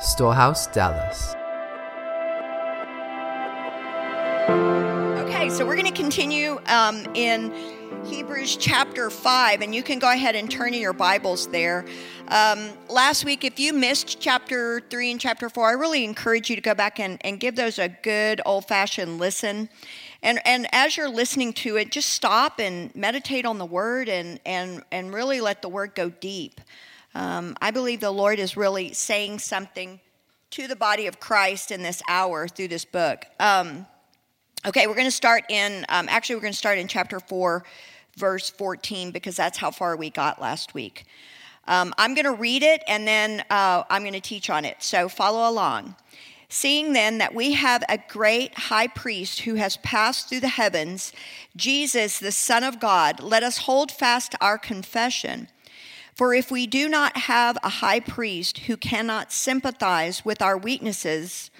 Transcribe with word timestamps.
Storehouse, 0.00 0.66
Dallas. 0.66 1.36
Okay, 5.24 5.48
so 5.48 5.64
we're 5.64 5.76
going 5.76 5.86
to 5.86 5.92
continue 5.92 6.58
um, 6.66 7.06
in 7.14 7.54
Hebrews 8.04 8.56
chapter 8.56 9.08
5, 9.08 9.62
and 9.62 9.72
you 9.72 9.84
can 9.84 10.00
go 10.00 10.10
ahead 10.10 10.34
and 10.34 10.50
turn 10.50 10.74
in 10.74 10.80
your 10.80 10.92
Bibles 10.92 11.46
there. 11.46 11.84
Um, 12.26 12.70
last 12.88 13.24
week, 13.24 13.44
if 13.44 13.60
you 13.60 13.72
missed 13.72 14.18
chapter 14.18 14.80
3 14.90 15.12
and 15.12 15.20
chapter 15.20 15.48
4, 15.48 15.68
I 15.68 15.72
really 15.72 16.04
encourage 16.04 16.50
you 16.50 16.56
to 16.56 16.62
go 16.62 16.74
back 16.74 16.98
and, 16.98 17.18
and 17.20 17.38
give 17.38 17.54
those 17.54 17.78
a 17.78 17.88
good 17.88 18.40
old 18.44 18.66
fashioned 18.66 19.18
listen. 19.18 19.68
And, 20.24 20.40
and 20.44 20.66
as 20.72 20.96
you're 20.96 21.08
listening 21.08 21.52
to 21.54 21.76
it, 21.76 21.92
just 21.92 22.10
stop 22.10 22.58
and 22.58 22.94
meditate 22.96 23.46
on 23.46 23.58
the 23.58 23.66
word 23.66 24.08
and, 24.08 24.40
and, 24.44 24.82
and 24.90 25.14
really 25.14 25.40
let 25.40 25.62
the 25.62 25.68
word 25.68 25.94
go 25.94 26.10
deep. 26.10 26.60
Um, 27.14 27.56
I 27.60 27.70
believe 27.70 28.00
the 28.00 28.10
Lord 28.10 28.38
is 28.38 28.56
really 28.56 28.92
saying 28.92 29.38
something 29.38 30.00
to 30.50 30.66
the 30.66 30.76
body 30.76 31.06
of 31.06 31.20
Christ 31.20 31.70
in 31.70 31.82
this 31.82 32.02
hour 32.08 32.48
through 32.48 32.68
this 32.68 32.84
book. 32.84 33.24
Um, 33.38 33.86
okay, 34.66 34.86
we're 34.86 34.94
going 34.94 35.06
to 35.06 35.10
start 35.10 35.44
in, 35.48 35.84
um, 35.88 36.08
actually, 36.08 36.36
we're 36.36 36.42
going 36.42 36.52
to 36.52 36.58
start 36.58 36.78
in 36.78 36.88
chapter 36.88 37.20
4, 37.20 37.64
verse 38.16 38.50
14, 38.50 39.10
because 39.10 39.36
that's 39.36 39.58
how 39.58 39.70
far 39.70 39.96
we 39.96 40.10
got 40.10 40.40
last 40.40 40.74
week. 40.74 41.04
Um, 41.66 41.94
I'm 41.98 42.14
going 42.14 42.26
to 42.26 42.34
read 42.34 42.62
it 42.62 42.82
and 42.86 43.06
then 43.06 43.44
uh, 43.50 43.84
I'm 43.88 44.02
going 44.02 44.12
to 44.14 44.20
teach 44.20 44.50
on 44.50 44.64
it. 44.64 44.82
So 44.82 45.08
follow 45.08 45.48
along. 45.48 45.96
Seeing 46.48 46.92
then 46.92 47.18
that 47.18 47.34
we 47.34 47.52
have 47.52 47.82
a 47.88 47.98
great 48.08 48.56
high 48.56 48.86
priest 48.86 49.40
who 49.40 49.54
has 49.54 49.76
passed 49.78 50.28
through 50.28 50.40
the 50.40 50.48
heavens, 50.48 51.12
Jesus, 51.56 52.18
the 52.18 52.30
Son 52.30 52.62
of 52.62 52.78
God, 52.78 53.20
let 53.20 53.42
us 53.42 53.58
hold 53.58 53.90
fast 53.90 54.34
our 54.40 54.58
confession. 54.58 55.48
For 56.14 56.32
if 56.32 56.50
we 56.50 56.66
do 56.66 56.88
not 56.88 57.16
have 57.16 57.58
a 57.62 57.68
high 57.68 58.00
priest 58.00 58.58
who 58.58 58.76
cannot 58.76 59.32
sympathize 59.32 60.24
with 60.24 60.40
our 60.40 60.56
weaknesses, 60.56 61.50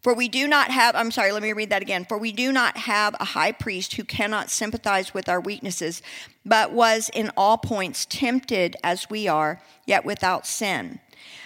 for 0.00 0.14
we 0.14 0.28
do 0.28 0.48
not 0.48 0.70
have, 0.70 0.96
I'm 0.96 1.12
sorry, 1.12 1.30
let 1.30 1.42
me 1.42 1.52
read 1.52 1.70
that 1.70 1.82
again. 1.82 2.04
For 2.04 2.18
we 2.18 2.32
do 2.32 2.52
not 2.52 2.76
have 2.76 3.14
a 3.20 3.24
high 3.24 3.52
priest 3.52 3.94
who 3.94 4.04
cannot 4.04 4.50
sympathize 4.50 5.14
with 5.14 5.28
our 5.28 5.40
weaknesses, 5.40 6.02
but 6.44 6.72
was 6.72 7.08
in 7.12 7.30
all 7.36 7.56
points 7.56 8.04
tempted 8.08 8.76
as 8.82 9.08
we 9.08 9.28
are, 9.28 9.60
yet 9.86 10.04
without 10.04 10.46
sin. 10.46 10.98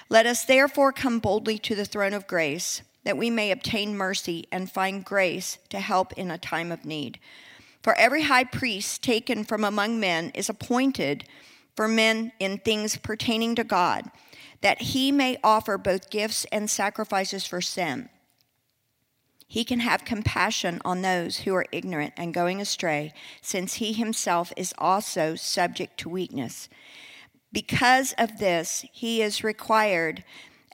Let 0.09 0.25
us 0.25 0.45
therefore 0.45 0.93
come 0.93 1.19
boldly 1.19 1.59
to 1.61 1.75
the 1.75 1.85
throne 1.85 2.15
of 2.15 2.27
grace, 2.27 2.81
that 3.05 3.19
we 3.19 3.29
may 3.29 3.51
obtain 3.51 3.97
mercy 3.97 4.47
and 4.51 4.71
find 4.71 5.05
grace 5.05 5.59
to 5.69 5.79
help 5.79 6.15
in 6.15 6.31
a 6.31 6.39
time 6.39 6.73
of 6.73 6.85
need. 6.85 7.19
For 7.83 7.95
every 7.95 8.23
high 8.23 8.45
priest 8.45 9.03
taken 9.03 9.45
from 9.45 9.65
among 9.65 10.01
men 10.01 10.31
is 10.35 10.49
appointed 10.49 11.25
for 11.77 11.87
men 11.87 12.33
in 12.41 12.59
things 12.59 12.97
pertaining 12.97 13.55
to 13.55 13.63
God, 13.65 14.11
that 14.63 14.81
he 14.81 15.13
may 15.13 15.39
offer 15.45 15.77
both 15.77 16.11
gifts 16.11 16.47
and 16.51 16.69
sacrifices 16.69 17.47
for 17.47 17.61
sin. 17.61 18.09
He 19.47 19.65
can 19.65 19.81
have 19.81 20.05
compassion 20.05 20.81
on 20.85 21.03
those 21.03 21.39
who 21.41 21.55
are 21.55 21.67
ignorant 21.71 22.15
and 22.17 22.35
going 22.35 22.61
astray, 22.61 23.13
since 23.41 23.75
he 23.75 23.93
himself 23.93 24.53
is 24.57 24.75
also 24.79 25.37
subject 25.37 25.99
to 25.99 26.09
weakness. 26.09 26.69
Because 27.53 28.13
of 28.19 28.39
this, 28.39 28.85
he 28.93 29.23
is 29.23 29.45
required, 29.45 30.25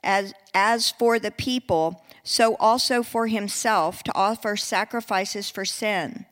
as, 0.03 0.33
as 0.55 0.89
for 0.89 1.19
the 1.19 1.31
people, 1.31 2.03
so 2.23 2.55
also 2.55 3.03
for 3.03 3.27
himself, 3.27 4.01
to 4.03 4.15
offer 4.15 4.55
sacrifices 4.55 5.49
for 5.49 5.65
sin. 5.65 6.25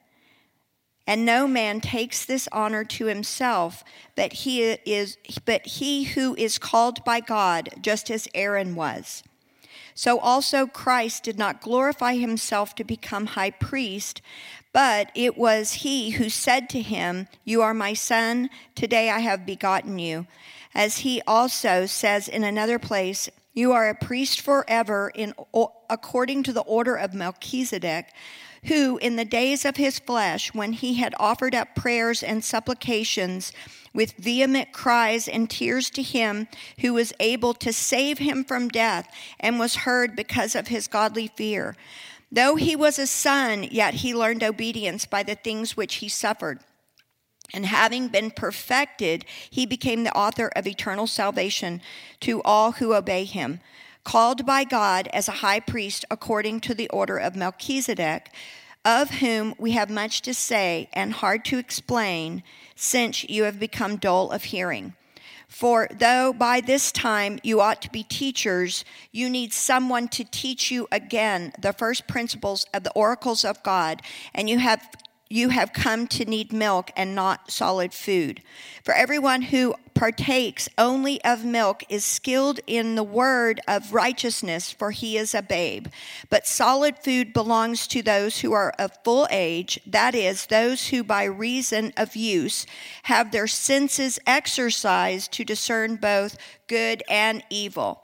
And 1.12 1.26
no 1.26 1.45
man 1.45 1.81
takes 1.81 2.23
this 2.23 2.48
honor 2.54 2.86
to 2.86 3.08
himself, 3.08 3.84
but 4.16 4.31
he 4.31 4.62
is 4.86 5.18
but 5.44 5.68
he 5.68 6.06
who 6.06 6.38
is 6.38 6.58
called 6.58 7.03
by 7.03 7.20
God, 7.20 7.68
just 7.81 8.09
as 8.09 8.30
Aaron 8.34 8.76
was. 8.76 9.22
So 9.94 10.20
also 10.20 10.68
Christ 10.68 11.23
did 11.23 11.38
not 11.38 11.59
glorify 11.59 12.16
himself 12.16 12.76
to 12.76 12.86
become 12.86 13.26
high 13.26 13.50
priest, 13.52 14.22
but 14.72 15.12
it 15.14 15.38
was 15.38 15.73
he 15.73 16.12
who 16.12 16.30
said 16.30 16.69
to 16.69 16.81
him, 16.81 17.28
You 17.44 17.62
are 17.62 17.74
my 17.74 17.94
son, 17.94 18.50
today 18.74 19.09
I 19.09 19.19
have 19.19 19.46
begotten 19.46 20.00
you. 20.00 20.28
As 20.74 21.00
he 21.00 21.22
also 21.28 21.88
says 21.88 22.30
in 22.30 22.46
another 22.46 22.80
place, 22.80 23.30
You 23.53 23.74
are 23.74 23.90
a 23.90 23.96
priest 23.96 24.40
forever 24.40 25.12
in 25.14 25.34
according 25.90 26.44
to 26.44 26.53
the 26.53 26.62
order 26.62 26.96
of 26.96 27.14
Melchizedek 27.14 28.14
who, 28.66 28.97
in 28.97 29.16
the 29.16 29.25
days 29.25 29.66
of 29.66 29.77
his 29.77 29.99
flesh, 29.99 30.53
when 30.53 30.73
he 30.73 30.95
had 30.95 31.16
offered 31.19 31.55
up 31.55 31.75
prayers 31.75 32.22
and 32.22 32.44
supplications 32.44 33.51
with 33.94 34.13
vehement 34.13 34.72
cries 34.72 35.27
and 35.27 35.49
tears 35.49 35.89
to 35.89 36.01
him 36.01 36.47
who 36.79 36.94
was 36.94 37.13
able 37.19 37.53
to 37.55 37.73
save 37.73 38.19
him 38.19 38.44
from 38.44 38.69
death, 38.69 39.07
and 39.39 39.59
was 39.59 39.75
heard 39.77 40.16
because 40.16 40.55
of 40.55 40.67
his 40.67 40.88
godly 40.88 41.27
fear. 41.27 41.75
Though 42.31 42.55
he 42.55 42.75
was 42.75 42.97
a 42.97 43.07
son, 43.07 43.63
yet 43.63 43.95
he 43.95 44.16
learned 44.16 44.44
obedience 44.44 45.05
by 45.05 45.23
the 45.23 45.35
things 45.35 45.75
which 45.75 45.95
he 45.95 46.07
suffered. 46.07 46.59
And 47.53 47.66
having 47.66 48.07
been 48.07 48.31
perfected, 48.31 49.25
he 49.49 49.66
became 49.66 50.05
the 50.05 50.16
author 50.16 50.49
of 50.55 50.66
eternal 50.66 51.07
salvation 51.07 51.81
to 52.22 52.41
all 52.43 52.73
who 52.73 52.93
obey 52.93 53.25
him 53.25 53.59
called 54.03 54.45
by 54.45 54.63
God 54.63 55.07
as 55.13 55.28
a 55.28 55.44
high 55.44 55.59
priest 55.59 56.06
according 56.09 56.62
to 56.62 56.73
the 56.73 56.89
order 56.89 57.17
of 57.17 57.35
Melchizedek, 57.35 58.31
of 58.84 59.09
whom 59.09 59.53
we 59.57 59.72
have 59.72 59.89
much 59.89 60.22
to 60.23 60.34
say 60.34 60.89
and 60.94 61.13
hard 61.13 61.45
to 61.45 61.57
explain, 61.57 62.44
since 62.75 63.23
you 63.25 63.44
have 63.44 63.59
become 63.59 63.97
dull 63.97 64.31
of 64.31 64.45
hearing. 64.45 64.95
For 65.47 65.88
though 65.91 66.34
by 66.34 66.61
this 66.61 66.91
time 66.91 67.38
you 67.44 67.59
ought 67.59 67.81
to 67.81 67.91
be 67.91 68.03
teachers, 68.03 68.85
you 69.11 69.29
need 69.29 69.53
someone 69.53 70.07
to 70.09 70.23
teach 70.23 70.72
you 70.72 70.88
again 70.91 71.51
the 71.59 71.73
first 71.73 72.07
principles 72.07 72.66
of 72.73 72.84
the 72.84 72.94
oracles 72.94 73.44
of 73.44 73.61
God, 73.61 74.01
and 74.34 74.50
you 74.50 74.59
have 74.59 74.88
you 75.31 75.50
have 75.50 75.74
come 75.74 76.08
to 76.08 76.25
need 76.25 76.52
milk 76.52 76.92
and 76.96 77.16
not 77.16 77.50
solid 77.50 77.94
food. 77.94 78.42
For 78.84 78.94
everyone 78.94 79.44
who 79.44 79.75
partakes 79.94 80.68
only 80.78 81.24
of 81.24 81.46
milk 81.46 81.84
is 81.88 82.03
skilled 82.03 82.59
in 82.68 82.96
the 82.96 83.03
word 83.03 83.62
of 83.68 83.94
righteousness, 83.94 84.72
for 84.72 84.91
he 84.91 85.18
is 85.18 85.34
a 85.34 85.41
babe. 85.41 85.88
But 86.30 86.47
solid 86.47 86.97
food 86.97 87.34
belongs 87.34 87.88
to 87.88 88.02
those 88.02 88.40
who 88.40 88.52
are 88.53 88.74
of 88.78 88.91
full 89.03 89.28
age, 89.31 89.80
that 89.86 90.16
is, 90.16 90.47
those 90.47 90.90
who 90.90 91.03
by 91.03 91.24
reason 91.24 91.94
of 91.96 92.16
use 92.16 92.66
have 93.03 93.31
their 93.31 93.47
senses 93.47 94.20
exercised 94.28 95.31
to 95.34 95.46
discern 95.46 95.96
both 95.96 96.38
good 96.68 97.03
and 97.09 97.44
evil. 97.50 98.03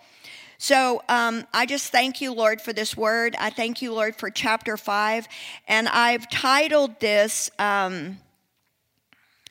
So 0.58 1.04
um, 1.08 1.46
I 1.54 1.66
just 1.66 1.92
thank 1.92 2.20
you, 2.20 2.34
Lord, 2.34 2.62
for 2.62 2.74
this 2.74 2.98
word. 2.98 3.36
I 3.40 3.50
thank 3.50 3.82
you, 3.82 3.94
Lord, 3.94 4.16
for 4.16 4.30
chapter 4.30 4.76
five. 4.76 5.28
And 5.68 5.88
I've 5.88 6.30
titled 6.30 7.00
this 7.00 7.52
um, 7.60 8.18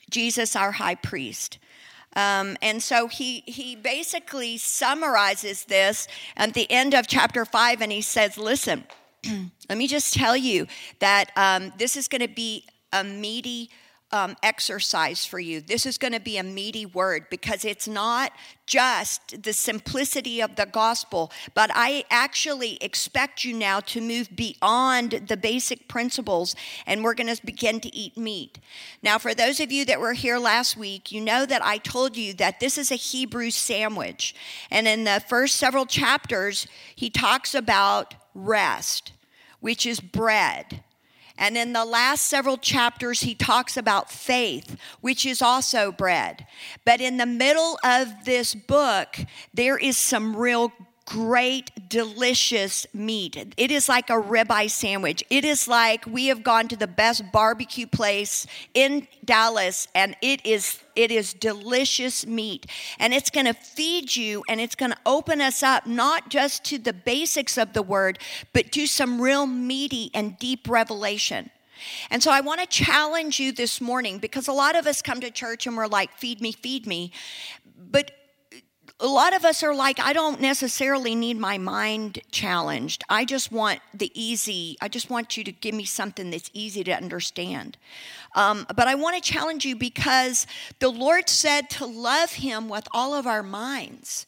Jesus, 0.09 0.55
our 0.55 0.73
high 0.73 0.95
priest. 0.95 1.59
Um, 2.15 2.57
and 2.61 2.81
so 2.81 3.07
he, 3.07 3.41
he 3.45 3.75
basically 3.75 4.57
summarizes 4.57 5.65
this 5.65 6.07
at 6.35 6.53
the 6.53 6.69
end 6.71 6.93
of 6.93 7.07
chapter 7.07 7.45
five, 7.45 7.81
and 7.81 7.91
he 7.91 8.01
says, 8.01 8.37
Listen, 8.37 8.83
let 9.69 9.77
me 9.77 9.87
just 9.87 10.13
tell 10.13 10.35
you 10.35 10.67
that 10.99 11.31
um, 11.35 11.71
this 11.77 11.95
is 11.95 12.07
going 12.07 12.21
to 12.21 12.27
be 12.27 12.65
a 12.91 13.03
meaty 13.03 13.69
um, 14.11 14.37
exercise 14.41 15.25
for 15.25 15.39
you. 15.39 15.59
This 15.59 15.85
is 15.85 15.97
going 15.97 16.13
to 16.13 16.19
be 16.19 16.37
a 16.37 16.43
meaty 16.43 16.85
word 16.85 17.25
because 17.29 17.65
it's 17.65 17.87
not 17.87 18.31
just 18.65 19.43
the 19.43 19.51
simplicity 19.51 20.41
of 20.41 20.55
the 20.55 20.65
gospel, 20.65 21.31
but 21.53 21.69
I 21.73 22.05
actually 22.09 22.77
expect 22.81 23.43
you 23.43 23.53
now 23.53 23.81
to 23.81 24.01
move 24.01 24.29
beyond 24.35 25.25
the 25.27 25.37
basic 25.37 25.87
principles 25.87 26.55
and 26.85 27.03
we're 27.03 27.15
going 27.15 27.33
to 27.33 27.45
begin 27.45 27.79
to 27.81 27.95
eat 27.95 28.17
meat. 28.17 28.59
Now, 29.01 29.17
for 29.17 29.33
those 29.33 29.59
of 29.59 29.71
you 29.71 29.83
that 29.85 29.99
were 29.99 30.13
here 30.13 30.37
last 30.37 30.77
week, 30.77 31.11
you 31.11 31.19
know 31.19 31.45
that 31.45 31.63
I 31.63 31.77
told 31.77 32.15
you 32.15 32.33
that 32.35 32.59
this 32.59 32.77
is 32.77 32.91
a 32.91 32.95
Hebrew 32.95 33.51
sandwich. 33.51 34.35
And 34.71 34.87
in 34.87 35.03
the 35.03 35.21
first 35.27 35.57
several 35.57 35.85
chapters, 35.85 36.67
he 36.95 37.09
talks 37.09 37.53
about 37.53 38.15
rest, 38.33 39.11
which 39.59 39.85
is 39.85 39.99
bread. 39.99 40.83
And 41.37 41.57
in 41.57 41.73
the 41.73 41.85
last 41.85 42.25
several 42.25 42.57
chapters, 42.57 43.21
he 43.21 43.35
talks 43.35 43.77
about 43.77 44.11
faith, 44.11 44.77
which 45.01 45.25
is 45.25 45.41
also 45.41 45.91
bread. 45.91 46.47
But 46.83 46.99
in 46.99 47.17
the 47.17 47.25
middle 47.25 47.79
of 47.83 48.25
this 48.25 48.55
book, 48.55 49.17
there 49.53 49.77
is 49.77 49.97
some 49.97 50.35
real 50.35 50.71
great, 51.07 51.87
delicious 51.87 52.85
meat. 52.93 53.53
It 53.55 53.71
is 53.71 53.87
like 53.87 54.09
a 54.09 54.21
ribeye 54.21 54.69
sandwich. 54.69 55.23
It 55.29 55.45
is 55.45 55.65
like 55.65 56.05
we 56.05 56.27
have 56.27 56.43
gone 56.43 56.67
to 56.67 56.75
the 56.75 56.87
best 56.87 57.31
barbecue 57.31 57.87
place 57.87 58.45
in 58.73 59.07
Dallas, 59.23 59.87
and 59.95 60.17
it 60.21 60.45
is 60.45 60.79
it 60.97 61.09
is 61.11 61.33
delicious 61.33 62.27
meat. 62.27 62.65
And 62.99 63.13
it's 63.13 63.29
going 63.29 63.45
to 63.45 63.53
feed 63.53 64.15
you 64.15 64.43
and 64.49 64.59
it's 64.59 64.75
going 64.75 64.91
to 64.91 64.97
open 65.05 65.41
us 65.41 65.61
up 65.61 65.85
not 65.85 66.29
just 66.29 66.65
to 66.65 66.79
the 66.79 66.91
basics 66.91 67.55
of 67.55 67.73
the 67.73 67.83
word, 67.83 68.17
but 68.51 68.71
to 68.71 68.87
some 68.87 69.21
real 69.21 69.45
meaty 69.45 70.09
and 70.15 70.37
deep 70.39 70.67
revelation. 70.67 71.51
And 72.09 72.23
so 72.23 72.31
I 72.31 72.41
want 72.41 72.61
to 72.61 72.65
challenge 72.65 73.39
you 73.39 73.51
this 73.51 73.79
morning 73.79 74.17
because 74.17 74.47
a 74.47 74.53
lot 74.53 74.75
of 74.75 74.87
us 74.87 75.03
come 75.03 75.21
to 75.21 75.29
church 75.29 75.67
and 75.67 75.77
we're 75.77 75.85
like, 75.85 76.11
feed 76.17 76.41
me, 76.41 76.51
feed 76.51 76.87
me. 76.87 77.11
But 77.91 78.11
a 78.99 79.07
lot 79.07 79.35
of 79.35 79.45
us 79.45 79.61
are 79.61 79.75
like, 79.75 79.99
I 79.99 80.11
don't 80.11 80.41
necessarily 80.41 81.13
need 81.13 81.37
my 81.37 81.59
mind 81.59 82.19
challenged. 82.31 83.03
I 83.09 83.25
just 83.25 83.51
want 83.51 83.79
the 83.93 84.11
easy, 84.19 84.75
I 84.81 84.87
just 84.87 85.09
want 85.09 85.37
you 85.37 85.43
to 85.43 85.51
give 85.51 85.75
me 85.75 85.85
something 85.85 86.31
that's 86.31 86.49
easy 86.53 86.83
to 86.85 86.91
understand. 86.91 87.77
Um, 88.35 88.65
but 88.75 88.87
I 88.87 88.95
want 88.95 89.15
to 89.15 89.21
challenge 89.21 89.65
you 89.65 89.75
because 89.75 90.47
the 90.79 90.89
Lord 90.89 91.29
said 91.29 91.69
to 91.71 91.85
love 91.85 92.33
Him 92.33 92.69
with 92.69 92.87
all 92.91 93.13
of 93.13 93.27
our 93.27 93.43
minds. 93.43 94.25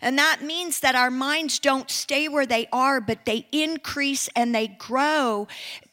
And 0.00 0.18
that 0.18 0.42
means 0.42 0.80
that 0.80 0.94
our 0.94 1.10
minds 1.10 1.58
don't 1.58 1.90
stay 1.90 2.28
where 2.28 2.46
they 2.46 2.68
are, 2.72 3.00
but 3.00 3.24
they 3.24 3.46
increase 3.50 4.28
and 4.34 4.54
they 4.54 4.68
grow. 4.68 5.48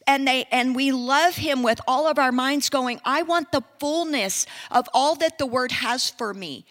And 0.08 0.28
they 0.28 0.46
and 0.52 0.76
we 0.76 0.92
love 0.92 1.36
him 1.36 1.64
with 1.64 1.82
all 1.88 2.08
of 2.08 2.20
our 2.20 2.32
minds 2.32 2.70
going, 2.70 3.02
I 3.04 3.24
want 3.24 3.52
the 3.52 3.64
fullness 3.80 4.46
of 4.70 4.88
all 4.94 5.16
that 5.16 5.40
the 5.40 5.48
word 5.48 5.72
has 5.72 6.08
for 6.08 6.36
me. 6.36 6.66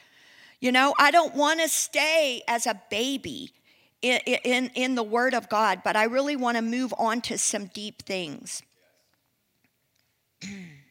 You 0.61 0.73
know, 0.73 0.95
I 0.99 1.11
don't 1.11 1.35
want 1.35 1.61
to 1.61 1.69
stay 1.69 2.43
as 2.49 2.67
a 2.67 2.81
baby 2.91 3.53
in, 4.03 4.19
in, 4.27 4.71
in 4.75 4.95
the 4.95 5.03
word 5.03 5.35
of 5.35 5.49
God, 5.49 5.83
but 5.85 5.97
I 5.97 6.05
really 6.05 6.37
want 6.37 6.57
to 6.57 6.63
move 6.63 6.95
on 6.99 7.21
to 7.23 7.39
some 7.39 7.67
deep 7.67 8.03
things. 8.03 8.63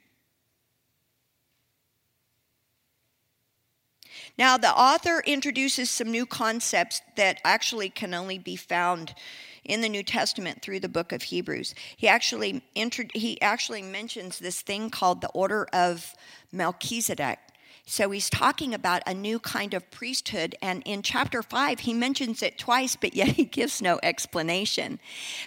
Now, 4.38 4.58
the 4.58 4.72
author 4.72 5.22
introduces 5.26 5.92
some 5.92 6.10
new 6.10 6.26
concepts 6.26 7.02
that 7.18 7.40
actually 7.46 7.90
can 7.90 8.14
only 8.14 8.40
be 8.40 8.56
found 8.56 9.14
in 9.64 9.82
the 9.82 9.90
New 9.90 10.04
Testament 10.04 10.62
through 10.62 10.80
the 10.80 10.90
book 10.90 11.12
of 11.12 11.24
Hebrews. 11.24 11.76
He 11.96 12.08
actually 12.08 12.64
he 13.14 13.42
actually 13.42 13.82
mentions 13.82 14.40
this 14.40 14.62
thing 14.62 14.90
called 14.90 15.22
the 15.22 15.30
order 15.30 15.68
of 15.72 16.16
Melchizedek. 16.52 17.40
So 17.86 18.12
he's 18.12 18.30
talking 18.30 18.74
about 18.74 19.04
a 19.06 19.14
new 19.14 19.40
kind 19.40 19.74
of 19.74 19.90
priesthood. 19.92 20.56
And 20.62 20.82
in 20.86 21.02
chapter 21.02 21.44
five, 21.44 21.82
he 21.82 21.94
mentions 21.94 22.42
it 22.42 22.58
twice, 22.58 22.96
but 22.96 23.14
yet 23.14 23.28
he 23.40 23.44
gives 23.44 23.82
no 23.82 24.00
explanation. 24.02 25.00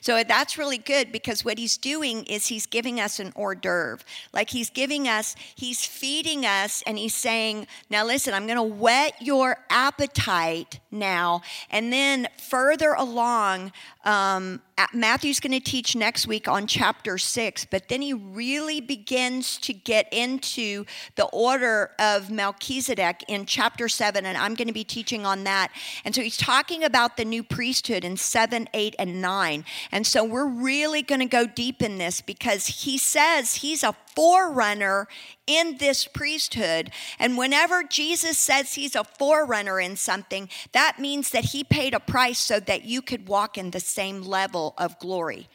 So 0.02 0.22
that's 0.22 0.58
really 0.58 0.78
good 0.78 1.12
because 1.12 1.44
what 1.44 1.58
he's 1.58 1.78
doing 1.78 2.24
is 2.24 2.48
he's 2.48 2.66
giving 2.66 3.00
us 3.00 3.18
an 3.18 3.32
hors 3.34 3.54
d'oeuvre. 3.54 4.04
Like 4.32 4.50
he's 4.50 4.68
giving 4.68 5.08
us, 5.08 5.34
he's 5.54 5.84
feeding 5.84 6.44
us, 6.44 6.82
and 6.86 6.98
he's 6.98 7.14
saying, 7.14 7.66
Now 7.88 8.04
listen, 8.04 8.34
I'm 8.34 8.46
going 8.46 8.56
to 8.56 8.62
whet 8.62 9.14
your 9.20 9.56
appetite 9.70 10.80
now. 10.90 11.40
And 11.70 11.90
then 11.92 12.28
further 12.38 12.92
along, 12.92 13.72
um, 14.04 14.60
Matthew's 14.92 15.40
going 15.40 15.52
to 15.52 15.60
teach 15.60 15.96
next 15.96 16.26
week 16.26 16.48
on 16.48 16.66
chapter 16.66 17.16
six, 17.16 17.64
but 17.64 17.88
then 17.88 18.02
he 18.02 18.12
really 18.12 18.80
begins 18.80 19.56
to 19.58 19.72
get 19.72 20.06
into 20.12 20.84
the 21.14 21.24
order 21.26 21.92
of 21.98 22.30
Melchizedek 22.30 23.24
in 23.26 23.46
chapter 23.46 23.88
seven, 23.88 24.26
and 24.26 24.36
I'm 24.36 24.54
going 24.54 24.68
to 24.68 24.74
be 24.74 24.84
teaching 24.84 25.24
on 25.24 25.44
that. 25.44 25.72
And 26.04 26.14
so 26.14 26.20
he's 26.20 26.36
talking 26.36 26.84
about 26.84 27.16
the 27.16 27.24
new 27.24 27.42
priesthood 27.42 28.04
in 28.04 28.18
seven, 28.18 28.68
eight, 28.74 28.94
and 28.98 29.22
nine. 29.22 29.64
And 29.90 30.06
so 30.06 30.22
we're 30.24 30.48
really 30.48 31.02
going 31.02 31.20
to 31.20 31.26
go 31.26 31.46
deep 31.46 31.80
in 31.80 31.96
this 31.96 32.20
because 32.20 32.66
he 32.66 32.98
says 32.98 33.56
he's 33.56 33.82
a 33.82 33.94
forerunner 34.14 35.08
in 35.46 35.76
this 35.76 36.06
priesthood. 36.06 36.90
And 37.18 37.36
whenever 37.36 37.84
Jesus 37.84 38.36
says 38.36 38.74
he's 38.74 38.96
a 38.96 39.04
forerunner 39.04 39.78
in 39.78 39.96
something, 39.96 40.48
that 40.72 40.98
means 40.98 41.30
that 41.30 41.46
he 41.46 41.62
paid 41.62 41.94
a 41.94 42.00
price 42.00 42.38
so 42.38 42.58
that 42.60 42.84
you 42.84 43.00
could 43.00 43.28
walk 43.28 43.56
in 43.56 43.70
the 43.70 43.80
same 43.80 44.22
level 44.22 44.65
of 44.78 44.98
glory. 44.98 45.48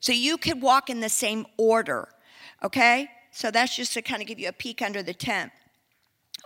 So 0.00 0.12
you 0.12 0.36
could 0.36 0.60
walk 0.60 0.90
in 0.90 1.00
the 1.00 1.08
same 1.08 1.46
order. 1.56 2.08
Okay? 2.62 3.08
So 3.30 3.50
that's 3.50 3.74
just 3.74 3.94
to 3.94 4.02
kind 4.02 4.22
of 4.22 4.28
give 4.28 4.38
you 4.38 4.48
a 4.48 4.52
peek 4.52 4.82
under 4.82 5.02
the 5.02 5.14
tent. 5.14 5.50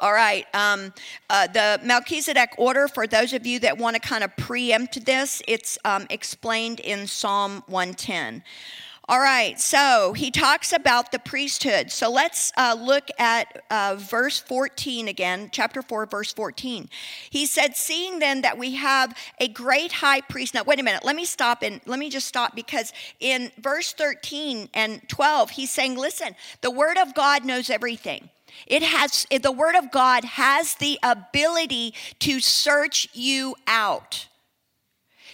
All 0.01 0.13
right. 0.13 0.47
Um, 0.55 0.93
uh, 1.29 1.49
the 1.49 1.81
Melchizedek 1.83 2.51
order, 2.57 2.87
for 2.87 3.09
those 3.09 3.33
of 3.33 3.45
you 3.47 3.59
that 3.61 3.79
want 3.79 3.97
to 3.97 4.01
kind 4.01 4.23
of 4.23 4.37
preempt 4.37 5.05
this, 5.05 5.43
it's 5.49 5.77
um, 5.85 6.07
explained 6.09 6.79
in 6.79 7.09
Psalm 7.09 7.65
110. 7.67 8.45
All 9.11 9.21
right, 9.21 9.59
so 9.59 10.13
he 10.13 10.31
talks 10.31 10.71
about 10.71 11.13
the 11.13 11.19
priesthood. 11.19 11.91
So 11.91 12.11
let's 12.11 12.53
uh, 12.59 12.77
look 12.79 13.09
at 13.19 13.63
uh, 13.71 13.97
verse 13.99 14.39
14 14.39 15.09
again, 15.09 15.49
chapter 15.51 15.81
4, 15.81 16.05
verse 16.05 16.31
14. 16.35 16.91
He 17.31 17.47
said, 17.47 17.75
Seeing 17.75 18.19
then 18.19 18.43
that 18.43 18.59
we 18.59 18.75
have 18.75 19.17
a 19.41 19.49
great 19.49 19.93
high 19.93 20.21
priest. 20.21 20.53
Now, 20.53 20.63
wait 20.63 20.79
a 20.79 20.83
minute, 20.83 21.07
let 21.07 21.17
me 21.17 21.25
stop 21.25 21.63
and 21.63 21.81
let 21.87 21.99
me 21.99 22.11
just 22.11 22.27
stop 22.27 22.55
because 22.55 22.93
in 23.19 23.51
verse 23.57 23.95
13 23.95 24.69
and 24.75 25.01
12, 25.09 25.51
he's 25.53 25.71
saying, 25.71 25.97
Listen, 25.97 26.37
the 26.61 26.71
word 26.71 26.99
of 26.99 27.15
God 27.15 27.47
knows 27.47 27.71
everything. 27.71 28.29
It 28.67 28.83
has, 28.83 29.27
the 29.31 29.51
word 29.51 29.75
of 29.75 29.91
God 29.91 30.25
has 30.25 30.75
the 30.75 30.99
ability 31.03 31.95
to 32.19 32.41
search 32.41 33.09
you 33.15 33.55
out 33.67 34.27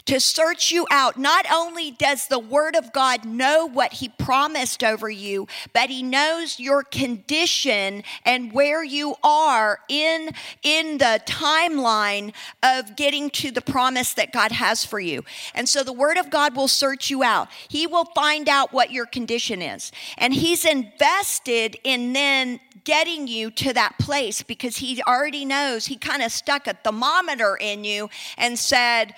to 0.06 0.20
search 0.20 0.70
you 0.70 0.86
out. 0.90 1.18
Not 1.18 1.46
only 1.52 1.90
does 1.90 2.28
the 2.28 2.38
Word 2.38 2.76
of 2.76 2.92
God 2.92 3.24
know 3.24 3.66
what 3.66 3.94
He 3.94 4.08
promised 4.08 4.84
over 4.84 5.08
you, 5.08 5.46
but 5.72 5.90
He 5.90 6.02
knows 6.02 6.60
your 6.60 6.82
condition 6.82 8.02
and 8.24 8.52
where 8.52 8.84
you 8.84 9.14
are 9.22 9.80
in, 9.88 10.30
in 10.62 10.98
the 10.98 11.20
timeline 11.26 12.32
of 12.62 12.96
getting 12.96 13.30
to 13.30 13.50
the 13.50 13.62
promise 13.62 14.12
that 14.14 14.32
God 14.32 14.52
has 14.52 14.84
for 14.84 15.00
you. 15.00 15.24
And 15.54 15.68
so 15.68 15.82
the 15.82 15.92
Word 15.92 16.18
of 16.18 16.30
God 16.30 16.54
will 16.54 16.68
search 16.68 17.10
you 17.10 17.22
out. 17.22 17.48
He 17.68 17.86
will 17.86 18.06
find 18.14 18.48
out 18.48 18.72
what 18.72 18.90
your 18.90 19.06
condition 19.06 19.62
is. 19.62 19.90
And 20.18 20.34
He's 20.34 20.64
invested 20.64 21.76
in 21.82 22.12
then 22.12 22.60
getting 22.84 23.26
you 23.26 23.50
to 23.50 23.72
that 23.72 23.98
place 23.98 24.42
because 24.42 24.76
He 24.76 25.02
already 25.02 25.44
knows. 25.44 25.86
He 25.86 25.96
kind 25.96 26.22
of 26.22 26.30
stuck 26.30 26.66
a 26.66 26.74
thermometer 26.74 27.56
in 27.56 27.84
you 27.84 28.10
and 28.36 28.58
said, 28.58 29.14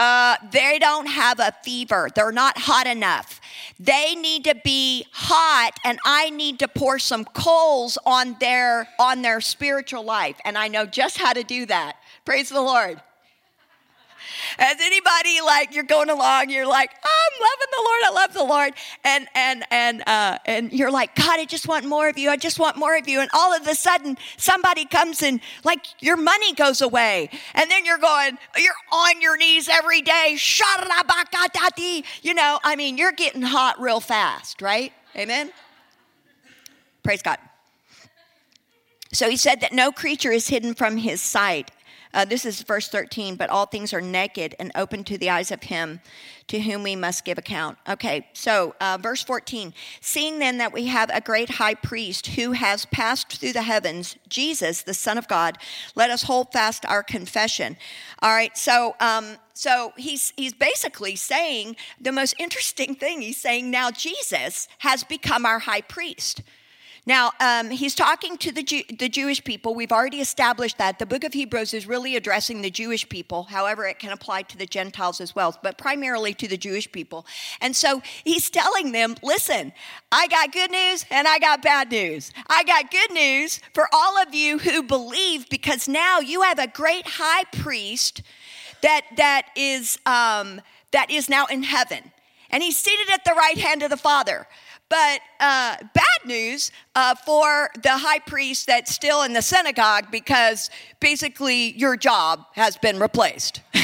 uh, 0.00 0.36
they 0.50 0.78
don't 0.78 1.08
have 1.08 1.38
a 1.40 1.52
fever. 1.62 2.08
They're 2.14 2.32
not 2.32 2.56
hot 2.56 2.86
enough. 2.86 3.38
They 3.78 4.14
need 4.14 4.44
to 4.44 4.54
be 4.64 5.04
hot, 5.12 5.72
and 5.84 5.98
I 6.06 6.30
need 6.30 6.58
to 6.60 6.68
pour 6.68 6.98
some 6.98 7.26
coals 7.26 7.98
on 8.06 8.34
their 8.40 8.88
on 8.98 9.20
their 9.20 9.42
spiritual 9.42 10.02
life. 10.02 10.36
And 10.46 10.56
I 10.56 10.68
know 10.68 10.86
just 10.86 11.18
how 11.18 11.34
to 11.34 11.42
do 11.42 11.66
that. 11.66 11.96
Praise 12.24 12.48
the 12.48 12.62
Lord. 12.62 13.02
Has 14.58 14.76
anybody 14.80 15.40
like 15.44 15.74
you're 15.74 15.84
going 15.84 16.10
along, 16.10 16.50
you're 16.50 16.66
like, 16.66 16.90
oh, 17.04 17.28
I'm 17.30 17.40
loving 17.42 17.70
the 17.70 17.82
Lord, 17.84 18.00
I 18.04 18.10
love 18.14 18.34
the 18.34 18.44
Lord, 18.44 18.74
and 19.04 19.28
and 19.34 19.64
and 19.70 20.02
uh, 20.06 20.38
and 20.46 20.72
you're 20.72 20.90
like, 20.90 21.14
God, 21.14 21.40
I 21.40 21.44
just 21.44 21.68
want 21.68 21.84
more 21.86 22.08
of 22.08 22.18
you, 22.18 22.30
I 22.30 22.36
just 22.36 22.58
want 22.58 22.76
more 22.76 22.96
of 22.96 23.08
you, 23.08 23.20
and 23.20 23.30
all 23.32 23.54
of 23.54 23.66
a 23.66 23.74
sudden 23.74 24.16
somebody 24.36 24.84
comes 24.84 25.22
and 25.22 25.40
like 25.64 25.86
your 26.00 26.16
money 26.16 26.54
goes 26.54 26.80
away, 26.80 27.30
and 27.54 27.70
then 27.70 27.84
you're 27.84 27.98
going, 27.98 28.38
you're 28.56 28.72
on 28.92 29.20
your 29.20 29.36
knees 29.36 29.68
every 29.68 30.02
day, 30.02 30.36
you 32.22 32.34
know, 32.34 32.58
I 32.62 32.76
mean, 32.76 32.98
you're 32.98 33.12
getting 33.12 33.42
hot 33.42 33.80
real 33.80 34.00
fast, 34.00 34.62
right? 34.62 34.92
Amen. 35.16 35.52
Praise 37.02 37.22
God. 37.22 37.38
So 39.12 39.28
he 39.28 39.36
said 39.36 39.60
that 39.62 39.72
no 39.72 39.90
creature 39.90 40.30
is 40.30 40.48
hidden 40.48 40.74
from 40.74 40.96
his 40.96 41.20
sight. 41.20 41.70
Uh, 42.12 42.24
this 42.24 42.44
is 42.44 42.62
verse 42.62 42.88
13, 42.88 43.36
but 43.36 43.50
all 43.50 43.66
things 43.66 43.92
are 43.92 44.00
naked 44.00 44.54
and 44.58 44.72
open 44.74 45.04
to 45.04 45.16
the 45.16 45.30
eyes 45.30 45.50
of 45.50 45.64
him 45.64 46.00
to 46.48 46.60
whom 46.60 46.82
we 46.82 46.96
must 46.96 47.24
give 47.24 47.38
account. 47.38 47.78
Okay, 47.88 48.26
so 48.32 48.74
uh, 48.80 48.98
verse 49.00 49.22
14. 49.22 49.72
Seeing 50.00 50.40
then 50.40 50.58
that 50.58 50.72
we 50.72 50.86
have 50.86 51.10
a 51.12 51.20
great 51.20 51.50
high 51.50 51.74
priest 51.74 52.28
who 52.28 52.52
has 52.52 52.86
passed 52.86 53.38
through 53.38 53.52
the 53.52 53.62
heavens, 53.62 54.16
Jesus, 54.28 54.82
the 54.82 54.94
Son 54.94 55.16
of 55.16 55.28
God, 55.28 55.58
let 55.94 56.10
us 56.10 56.24
hold 56.24 56.52
fast 56.52 56.84
our 56.86 57.02
confession. 57.02 57.76
All 58.20 58.30
right, 58.30 58.56
so. 58.56 58.96
Um, 59.00 59.36
so 59.52 59.92
he's 59.98 60.32
he's 60.38 60.54
basically 60.54 61.16
saying 61.16 61.76
the 62.00 62.12
most 62.12 62.34
interesting 62.38 62.94
thing. 62.94 63.20
He's 63.20 63.36
saying 63.36 63.70
now 63.70 63.90
Jesus 63.90 64.68
has 64.78 65.04
become 65.04 65.44
our 65.44 65.58
high 65.58 65.82
priest. 65.82 66.40
Now, 67.06 67.32
um, 67.40 67.70
he's 67.70 67.94
talking 67.94 68.36
to 68.38 68.52
the, 68.52 68.62
Jew- 68.62 68.84
the 68.98 69.08
Jewish 69.08 69.42
people. 69.42 69.74
We've 69.74 69.92
already 69.92 70.20
established 70.20 70.78
that. 70.78 70.98
The 70.98 71.06
book 71.06 71.24
of 71.24 71.32
Hebrews 71.32 71.72
is 71.72 71.86
really 71.86 72.14
addressing 72.14 72.60
the 72.60 72.70
Jewish 72.70 73.08
people. 73.08 73.44
However, 73.44 73.86
it 73.86 73.98
can 73.98 74.12
apply 74.12 74.42
to 74.42 74.58
the 74.58 74.66
Gentiles 74.66 75.20
as 75.20 75.34
well, 75.34 75.56
but 75.62 75.78
primarily 75.78 76.34
to 76.34 76.46
the 76.46 76.58
Jewish 76.58 76.90
people. 76.92 77.26
And 77.60 77.74
so 77.74 78.02
he's 78.22 78.50
telling 78.50 78.92
them 78.92 79.16
listen, 79.22 79.72
I 80.12 80.26
got 80.28 80.52
good 80.52 80.70
news 80.70 81.06
and 81.10 81.26
I 81.26 81.38
got 81.38 81.62
bad 81.62 81.90
news. 81.90 82.32
I 82.48 82.64
got 82.64 82.90
good 82.90 83.12
news 83.12 83.60
for 83.72 83.88
all 83.92 84.20
of 84.20 84.34
you 84.34 84.58
who 84.58 84.82
believe 84.82 85.48
because 85.48 85.88
now 85.88 86.20
you 86.20 86.42
have 86.42 86.58
a 86.58 86.66
great 86.66 87.06
high 87.06 87.44
priest 87.44 88.22
that, 88.82 89.02
that, 89.16 89.48
is, 89.56 89.98
um, 90.06 90.60
that 90.92 91.10
is 91.10 91.28
now 91.28 91.46
in 91.46 91.62
heaven. 91.62 92.12
And 92.50 92.62
he's 92.62 92.76
seated 92.76 93.10
at 93.10 93.24
the 93.24 93.32
right 93.32 93.58
hand 93.58 93.82
of 93.82 93.90
the 93.90 93.96
Father. 93.96 94.46
But 94.90 95.20
uh, 95.38 95.76
bad 95.94 96.26
news 96.26 96.72
uh, 96.96 97.14
for 97.14 97.70
the 97.80 97.96
high 97.96 98.18
priest 98.18 98.66
that's 98.66 98.92
still 98.92 99.22
in 99.22 99.32
the 99.32 99.40
synagogue 99.40 100.10
because 100.10 100.68
basically 100.98 101.72
your 101.78 101.96
job 101.96 102.44
has 102.54 102.76
been 102.76 102.98
replaced. 102.98 103.62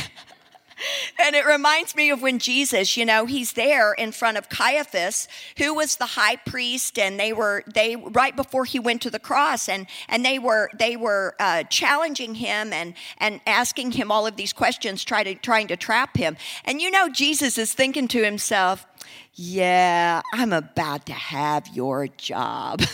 and 1.18 1.34
it 1.34 1.46
reminds 1.46 1.94
me 1.94 2.10
of 2.10 2.22
when 2.22 2.38
Jesus, 2.38 2.96
you 2.96 3.04
know, 3.04 3.24
he's 3.24 3.52
there 3.52 3.92
in 3.92 4.12
front 4.12 4.36
of 4.36 4.48
Caiaphas, 4.48 5.28
who 5.58 5.74
was 5.74 5.96
the 5.96 6.06
high 6.06 6.36
priest, 6.36 6.98
and 6.98 7.18
they 7.18 7.32
were 7.32 7.62
they 7.72 7.96
right 7.96 8.34
before 8.34 8.64
he 8.64 8.78
went 8.78 9.00
to 9.02 9.10
the 9.10 9.18
cross, 9.18 9.68
and 9.68 9.86
and 10.08 10.24
they 10.24 10.38
were 10.38 10.70
they 10.78 10.96
were 10.96 11.34
uh, 11.38 11.62
challenging 11.64 12.34
him 12.34 12.72
and 12.72 12.94
and 13.18 13.40
asking 13.46 13.92
him 13.92 14.10
all 14.10 14.26
of 14.26 14.36
these 14.36 14.52
questions, 14.52 15.04
trying 15.04 15.24
to 15.24 15.34
trying 15.36 15.68
to 15.68 15.76
trap 15.76 16.16
him. 16.16 16.36
And 16.64 16.80
you 16.80 16.90
know, 16.90 17.08
Jesus 17.08 17.58
is 17.58 17.72
thinking 17.72 18.08
to 18.08 18.24
himself, 18.24 18.86
"Yeah, 19.34 20.22
I'm 20.32 20.52
about 20.52 21.06
to 21.06 21.12
have 21.12 21.68
your 21.68 22.08
job." 22.08 22.82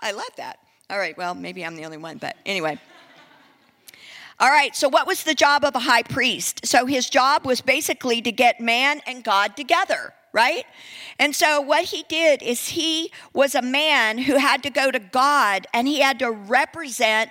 I 0.00 0.12
love 0.12 0.30
that. 0.36 0.58
All 0.88 0.98
right, 0.98 1.16
well, 1.16 1.34
maybe 1.34 1.64
I'm 1.64 1.74
the 1.74 1.84
only 1.84 1.96
one, 1.96 2.18
but 2.18 2.36
anyway. 2.46 2.78
All 4.38 4.50
right, 4.50 4.76
so 4.76 4.88
what 4.88 5.06
was 5.06 5.24
the 5.24 5.34
job 5.34 5.64
of 5.64 5.74
a 5.74 5.78
high 5.78 6.02
priest? 6.02 6.66
So 6.66 6.84
his 6.84 7.08
job 7.08 7.46
was 7.46 7.62
basically 7.62 8.20
to 8.20 8.30
get 8.30 8.60
man 8.60 9.00
and 9.06 9.24
God 9.24 9.56
together, 9.56 10.12
right? 10.32 10.64
And 11.18 11.34
so 11.34 11.62
what 11.62 11.86
he 11.86 12.04
did 12.08 12.42
is 12.42 12.68
he 12.68 13.10
was 13.32 13.54
a 13.54 13.62
man 13.62 14.18
who 14.18 14.36
had 14.36 14.62
to 14.64 14.70
go 14.70 14.90
to 14.90 14.98
God 14.98 15.66
and 15.72 15.88
he 15.88 16.00
had 16.00 16.18
to 16.18 16.30
represent 16.30 17.30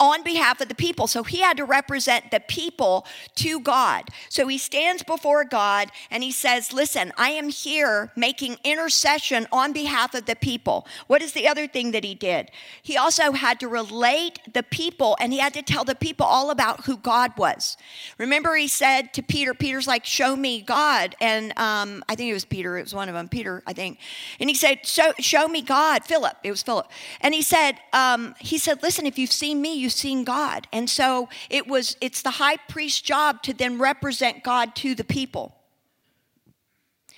on 0.00 0.22
behalf 0.24 0.60
of 0.60 0.68
the 0.68 0.74
people. 0.74 1.06
So 1.06 1.22
he 1.22 1.40
had 1.40 1.56
to 1.56 1.64
represent 1.64 2.30
the 2.30 2.40
people 2.40 3.06
to 3.36 3.60
God. 3.60 4.08
So 4.28 4.48
he 4.48 4.58
stands 4.58 5.02
before 5.02 5.44
God 5.44 5.90
and 6.10 6.22
he 6.22 6.32
says, 6.32 6.72
Listen, 6.72 7.12
I 7.16 7.30
am 7.30 7.48
here 7.48 8.10
making 8.16 8.56
intercession 8.64 9.46
on 9.52 9.72
behalf 9.72 10.14
of 10.14 10.26
the 10.26 10.36
people. 10.36 10.86
What 11.06 11.22
is 11.22 11.32
the 11.32 11.46
other 11.46 11.68
thing 11.68 11.92
that 11.92 12.04
he 12.04 12.14
did? 12.14 12.50
He 12.82 12.96
also 12.96 13.32
had 13.32 13.60
to 13.60 13.68
relate 13.68 14.40
the 14.52 14.64
people 14.64 15.16
and 15.20 15.32
he 15.32 15.38
had 15.38 15.54
to 15.54 15.62
tell 15.62 15.84
the 15.84 15.94
people 15.94 16.26
all 16.26 16.50
about 16.50 16.84
who 16.84 16.96
God 16.96 17.32
was. 17.36 17.76
Remember, 18.18 18.56
he 18.56 18.68
said 18.68 19.12
to 19.14 19.22
Peter, 19.22 19.54
Peter's 19.54 19.86
like, 19.86 20.04
Show 20.04 20.34
me 20.34 20.60
God. 20.60 21.14
And 21.20 21.56
um, 21.56 22.02
I 22.08 22.16
think 22.16 22.30
it 22.30 22.34
was 22.34 22.44
Peter, 22.44 22.78
it 22.78 22.82
was 22.82 22.94
one 22.94 23.08
of 23.08 23.14
them, 23.14 23.28
Peter, 23.28 23.62
I 23.66 23.74
think. 23.74 23.98
And 24.40 24.50
he 24.50 24.54
said, 24.54 24.84
Show, 24.84 25.12
show 25.20 25.46
me 25.46 25.62
God. 25.62 26.04
Philip, 26.04 26.36
it 26.42 26.50
was 26.50 26.62
Philip. 26.62 26.88
And 27.20 27.32
he 27.32 27.42
said, 27.42 27.78
um, 27.92 28.34
He 28.40 28.58
said, 28.58 28.82
Listen, 28.82 29.06
if 29.06 29.18
you've 29.18 29.32
seen 29.32 29.62
me, 29.62 29.67
me, 29.68 29.78
you've 29.78 29.92
seen 29.92 30.24
God. 30.24 30.66
And 30.72 30.88
so 30.88 31.28
it 31.50 31.66
was 31.66 31.96
it's 32.00 32.22
the 32.22 32.32
high 32.32 32.56
priest's 32.68 33.00
job 33.00 33.42
to 33.42 33.52
then 33.52 33.78
represent 33.78 34.42
God 34.42 34.74
to 34.76 34.94
the 34.94 35.04
people. 35.04 35.54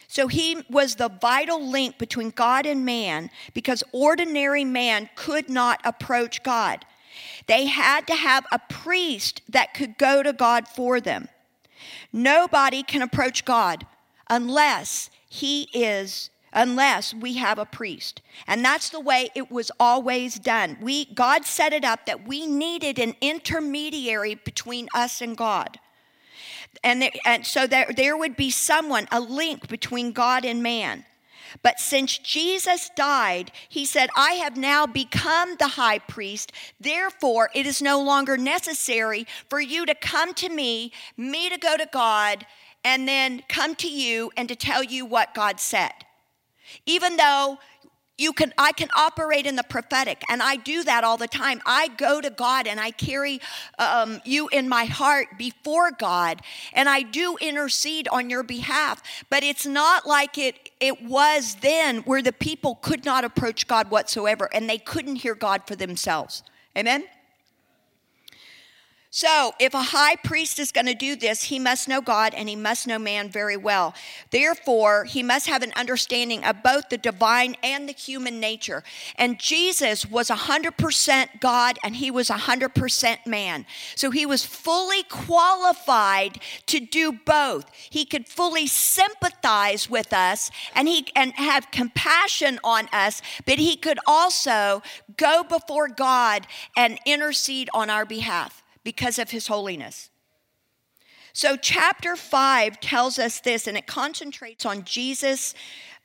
So 0.09 0.27
he 0.27 0.65
was 0.69 0.97
the 0.97 1.09
vital 1.09 1.65
link 1.65 1.97
between 1.97 2.31
God 2.31 2.67
and 2.67 2.85
man 2.85 3.31
because 3.55 3.85
ordinary 3.93 4.65
man 4.65 5.09
could 5.15 5.49
not 5.49 5.81
approach 5.85 6.43
God. 6.43 6.85
They 7.47 7.67
had 7.67 8.07
to 8.09 8.15
have 8.15 8.45
a 8.51 8.59
priest 8.59 9.43
that 9.49 9.73
could 9.73 9.99
go 9.99 10.23
to 10.23 10.33
God 10.33 10.67
for 10.67 11.01
them. 11.01 11.29
Nobody 12.13 12.83
can 12.83 13.03
approach 13.03 13.45
God 13.45 13.87
unless 14.29 15.11
he 15.29 15.69
is 15.73 16.31
unless 16.53 17.15
we 17.15 17.35
have 17.35 17.59
a 17.59 17.67
priest. 17.67 18.23
And 18.47 18.65
that's 18.65 18.91
the 18.91 19.01
way 19.01 19.31
it 19.35 19.51
was 19.51 19.71
always 19.79 20.39
done. 20.39 20.77
We 20.81 21.07
God 21.07 21.45
set 21.45 21.73
it 21.73 21.85
up 21.85 22.07
that 22.07 22.27
we 22.27 22.47
needed 22.47 22.99
an 22.99 23.15
intermediary 23.21 24.35
between 24.35 24.89
us 24.95 25.21
and 25.21 25.37
God. 25.37 25.79
And, 26.83 27.11
and 27.25 27.47
so 27.47 27.67
there, 27.67 27.91
there 27.95 28.17
would 28.17 28.37
be 28.37 28.51
someone, 28.51 29.09
a 29.11 29.21
link 29.21 29.69
between 29.69 30.13
God 30.13 30.45
and 30.45 30.63
man. 30.63 31.05
But 31.63 31.81
since 31.81 32.17
Jesus 32.19 32.91
died, 32.95 33.51
he 33.69 33.85
said, 33.85 34.09
I 34.17 34.35
have 34.35 34.57
now 34.57 34.87
become 34.87 35.57
the 35.57 35.69
high 35.69 35.99
priest. 35.99 36.53
Therefore, 36.79 37.51
it 37.55 37.67
is 37.67 37.83
no 37.83 38.01
longer 38.01 38.37
necessary 38.37 39.27
for 39.49 39.61
you 39.61 39.85
to 39.85 39.95
come 39.95 40.33
to 40.35 40.49
me, 40.49 40.93
me 41.17 41.51
to 41.51 41.59
go 41.59 41.77
to 41.77 41.89
God, 41.91 42.47
and 42.85 43.07
then 43.07 43.43
come 43.49 43.75
to 43.77 43.89
you 43.89 44.31
and 44.37 44.49
to 44.49 44.57
tell 44.57 44.83
you 44.83 45.05
what 45.05 45.35
God 45.35 45.59
said. 45.59 45.93
Even 46.87 47.17
though 47.17 47.59
you 48.21 48.35
can 48.35 48.53
i 48.59 48.71
can 48.73 48.91
operate 48.95 49.47
in 49.47 49.57
the 49.57 49.63
prophetic 49.63 50.23
and 50.29 50.43
i 50.43 50.55
do 50.55 50.85
that 50.85 51.03
all 51.03 51.17
the 51.17 51.27
time. 51.27 51.61
I 51.65 51.89
go 51.89 52.21
to 52.21 52.31
god 52.31 52.67
and 52.67 52.79
i 52.79 52.91
carry 52.91 53.41
um, 53.79 54.21
you 54.25 54.49
in 54.49 54.69
my 54.69 54.85
heart 54.85 55.39
before 55.39 55.91
god 55.91 56.43
and 56.75 56.89
i 56.89 57.03
do 57.03 57.39
intercede 57.41 58.07
on 58.09 58.29
your 58.29 58.43
behalf. 58.43 59.03
But 59.31 59.43
it's 59.43 59.67
not 59.67 60.07
like 60.07 60.37
it 60.37 60.71
it 60.81 61.03
was 61.03 61.57
then 61.63 61.99
where 62.01 62.23
the 62.23 62.33
people 62.33 62.77
could 62.77 63.05
not 63.05 63.25
approach 63.25 63.67
god 63.67 63.91
whatsoever 63.91 64.49
and 64.53 64.69
they 64.69 64.79
couldn't 64.79 65.17
hear 65.17 65.35
god 65.35 65.63
for 65.67 65.75
themselves. 65.75 66.43
Amen 66.77 67.05
so, 69.13 69.55
if 69.59 69.75
a 69.75 69.83
high 69.83 70.15
priest 70.15 70.61
is 70.61 70.71
going 70.71 70.87
to 70.87 70.95
do 70.95 71.17
this, 71.17 71.43
he 71.43 71.59
must 71.59 71.89
know 71.89 72.01
God 72.01 72.33
and 72.33 72.49
he 72.49 72.55
must 72.55 72.87
know 72.87 72.97
man 72.97 73.29
very 73.29 73.57
well. 73.57 73.93
Therefore, 74.31 75.03
he 75.03 75.21
must 75.21 75.49
have 75.49 75.65
an 75.65 75.73
understanding 75.75 76.45
of 76.45 76.63
both 76.63 76.91
the 76.91 76.97
divine 76.97 77.57
and 77.61 77.89
the 77.89 77.93
human 77.93 78.39
nature. 78.39 78.85
And 79.17 79.41
Jesus 79.41 80.07
was 80.07 80.29
100% 80.29 81.41
God 81.41 81.77
and 81.83 81.97
he 81.97 82.09
was 82.13 82.29
100% 82.29 83.27
man. 83.27 83.67
So, 83.97 84.13
he 84.13 84.25
was 84.27 84.47
fully 84.47 85.03
qualified 85.03 86.39
to 86.67 86.79
do 86.79 87.11
both. 87.11 87.69
He 87.75 88.05
could 88.05 88.29
fully 88.29 88.69
sympathize 88.69 89.91
with 89.91 90.13
us 90.13 90.53
and 90.73 90.87
he 90.87 91.09
and 91.17 91.33
have 91.33 91.73
compassion 91.73 92.61
on 92.63 92.89
us, 92.93 93.23
but 93.45 93.59
he 93.59 93.75
could 93.75 93.99
also 94.07 94.85
go 95.17 95.43
before 95.43 95.89
God 95.89 96.47
and 96.77 97.01
intercede 97.05 97.69
on 97.75 97.91
our 97.91 98.07
behalf 98.07 98.60
because 98.85 99.19
of 99.19 99.31
his 99.31 99.47
holiness. 99.47 100.11
So, 101.33 101.57
chapter 101.57 102.17
5 102.17 102.81
tells 102.81 103.19
us 103.19 103.41
this, 103.41 103.67
and 103.67 103.77
it 103.77 103.87
concentrates 103.87 104.67
on 104.67 104.85
Jesus. 104.85 105.55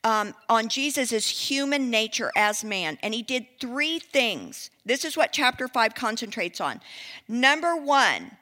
Um, 0.03 0.36
on 0.50 0.70
Jesus' 0.70 1.50
human 1.50 1.89
nature 1.89 2.32
as 2.36 2.63
man. 2.63 3.00
And 3.01 3.12
he 3.12 3.24
did 3.24 3.48
three 3.60 3.98
things. 3.98 4.70
This 4.86 5.03
is 5.03 5.17
what 5.17 5.34
chapter 5.34 5.67
5 5.67 5.96
concentrates 5.96 6.62
on. 6.62 6.79
Number 7.27 7.75
one, 7.75 8.38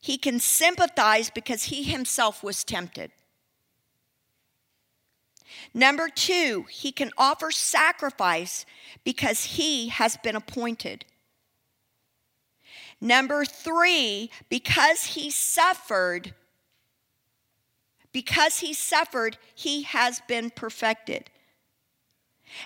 he 0.00 0.16
can 0.16 0.40
sympathize 0.40 1.28
because 1.28 1.64
he 1.64 1.82
himself 1.82 2.42
was 2.42 2.64
tempted. 2.64 3.10
Number 5.72 6.08
two, 6.08 6.66
he 6.70 6.92
can 6.92 7.10
offer 7.16 7.50
sacrifice 7.50 8.66
because 9.02 9.44
he 9.44 9.88
has 9.88 10.16
been 10.16 10.36
appointed. 10.36 11.04
Number 13.04 13.44
three, 13.44 14.30
because 14.48 15.04
he 15.04 15.30
suffered, 15.30 16.32
because 18.12 18.60
he 18.60 18.72
suffered, 18.72 19.36
he 19.54 19.82
has 19.82 20.22
been 20.26 20.48
perfected. 20.48 21.28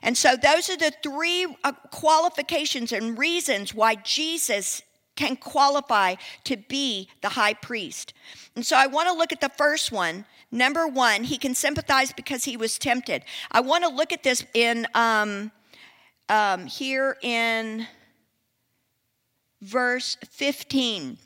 And 0.00 0.16
so, 0.16 0.37
those 0.37 0.71
are 0.71 0.76
the 0.76 0.92
three 1.02 1.45
uh, 1.64 1.73
qualifications 1.90 2.92
and 2.92 3.18
reasons 3.18 3.75
why 3.75 3.97
Jesus 3.97 4.83
can 5.16 5.35
qualify 5.35 6.14
to 6.45 6.57
be 6.57 7.09
the 7.21 7.30
high 7.30 7.54
priest. 7.54 8.14
And 8.54 8.64
so, 8.64 8.76
I 8.76 8.87
want 8.87 9.09
to 9.09 9.14
look 9.14 9.33
at 9.33 9.40
the 9.40 9.50
first 9.59 9.90
one. 9.90 10.25
Number 10.52 10.87
one, 10.87 11.25
he 11.25 11.37
can 11.37 11.57
sympathize 11.57 12.12
because 12.12 12.45
he 12.45 12.57
was 12.57 12.78
tempted. 12.78 13.25
I 13.50 13.61
want 13.61 13.83
to 13.83 13.90
look 13.90 14.12
at 14.12 14.23
this 14.23 14.45
in 14.54 14.87
um, 14.95 15.50
um, 16.28 16.66
here 16.66 17.16
in 17.23 17.88
verse 19.61 20.17
15. 20.31 21.19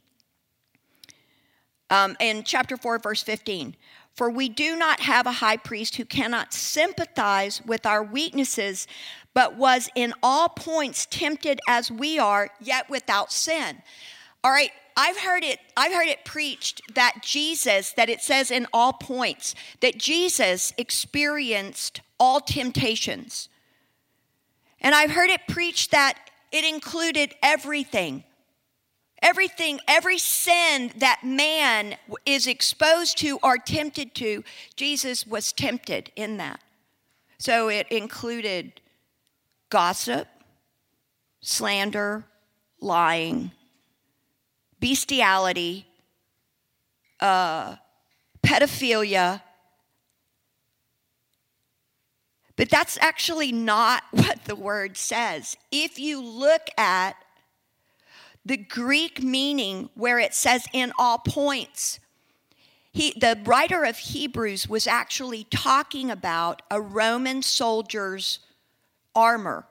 Um, 1.91 2.17
in 2.21 2.43
chapter 2.43 2.77
4, 2.77 2.99
verse 2.99 3.23
15. 3.23 3.77
For 4.15 4.31
we 4.31 4.49
do 4.49 4.77
not 4.77 5.01
have 5.01 5.27
a 5.27 5.33
high 5.33 5.57
priest 5.57 5.97
who 5.97 6.05
cannot 6.05 6.53
sympathize 6.53 7.62
with 7.65 7.87
our 7.87 8.03
weaknesses, 8.03 8.87
but 9.35 9.57
was 9.57 9.89
in 9.95 10.12
all 10.23 10.49
points 10.49 11.07
tempted 11.11 11.61
as 11.67 11.91
we 11.91 12.19
are, 12.19 12.51
yet 12.61 12.91
without 12.91 13.33
sin. 13.33 13.83
All 14.45 14.51
right, 14.51 14.71
I've 14.97 15.19
heard 15.19 15.45
it 15.45 15.59
I've 15.77 15.93
heard 15.93 16.09
it 16.09 16.25
preached 16.25 16.83
that 16.95 17.23
Jesus 17.23 17.93
that 17.93 18.11
it 18.11 18.21
says 18.21 18.51
in 18.51 18.67
all 18.73 18.93
points 18.93 19.55
that 19.81 19.97
Jesus 19.97 20.73
experienced 20.77 22.01
all 22.21 22.41
temptations. 22.41 23.49
And 24.81 24.95
I've 24.95 25.12
heard 25.12 25.31
it 25.31 25.41
preached 25.49 25.93
that 25.93 26.19
it 26.52 26.64
included 26.64 27.35
everything. 27.42 28.25
Everything, 29.23 29.78
every 29.87 30.18
sin 30.18 30.92
that 30.97 31.23
man 31.25 31.97
is 32.26 32.47
exposed 32.47 33.16
to 33.18 33.38
or 33.42 33.56
tempted 33.56 34.14
to, 34.16 34.42
Jesus 34.75 35.26
was 35.26 35.52
tempted 35.52 36.11
in 36.16 36.38
that. 36.38 36.61
So 37.38 37.68
it 37.68 37.87
included 37.88 38.80
gossip, 39.71 40.28
slander, 41.40 42.25
lying, 42.80 43.52
bestiality, 44.80 45.87
uh, 47.21 47.76
pedophilia, 48.42 49.40
But 52.56 52.71
that's 52.71 52.99
actually 53.00 53.52
not 53.52 54.02
what 54.11 54.44
the 54.44 54.56
word 54.56 54.97
says. 54.97 55.56
If 55.71 55.99
you 55.99 56.23
look 56.23 56.68
at 56.76 57.16
the 58.44 58.56
Greek 58.56 59.23
meaning 59.23 59.88
where 59.94 60.18
it 60.18 60.35
says 60.35 60.66
in 60.73 60.92
all 60.99 61.18
points. 61.18 62.00
He, 62.92 63.12
the 63.18 63.40
writer 63.44 63.85
of 63.85 63.97
Hebrews 63.97 64.68
was 64.68 64.87
actually 64.87 65.44
talking 65.44 66.11
about 66.11 66.61
a 66.71 66.80
Roman 66.80 67.42
soldier's 67.42 68.40
armor. 69.14 69.66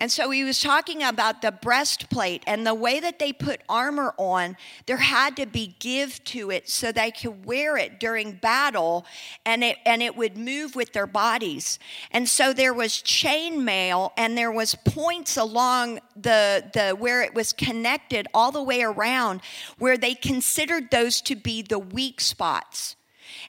And 0.00 0.10
so 0.10 0.30
he 0.30 0.44
was 0.44 0.58
talking 0.58 1.02
about 1.02 1.42
the 1.42 1.52
breastplate 1.52 2.42
and 2.46 2.66
the 2.66 2.74
way 2.74 3.00
that 3.00 3.18
they 3.18 3.34
put 3.34 3.60
armor 3.68 4.14
on, 4.16 4.56
there 4.86 4.96
had 4.96 5.36
to 5.36 5.44
be 5.44 5.76
give 5.78 6.24
to 6.24 6.50
it 6.50 6.70
so 6.70 6.90
they 6.90 7.10
could 7.10 7.44
wear 7.44 7.76
it 7.76 8.00
during 8.00 8.32
battle 8.32 9.04
and 9.44 9.62
it 9.62 9.76
and 9.84 10.02
it 10.02 10.16
would 10.16 10.38
move 10.38 10.74
with 10.74 10.94
their 10.94 11.06
bodies. 11.06 11.78
And 12.10 12.26
so 12.26 12.54
there 12.54 12.72
was 12.72 12.94
chainmail 12.94 14.12
and 14.16 14.38
there 14.38 14.50
was 14.50 14.74
points 14.74 15.36
along 15.36 16.00
the 16.16 16.64
the 16.72 16.96
where 16.98 17.20
it 17.20 17.34
was 17.34 17.52
connected 17.52 18.26
all 18.32 18.50
the 18.50 18.62
way 18.62 18.82
around 18.82 19.42
where 19.78 19.98
they 19.98 20.14
considered 20.14 20.90
those 20.90 21.20
to 21.20 21.36
be 21.36 21.60
the 21.60 21.78
weak 21.78 22.22
spots. 22.22 22.96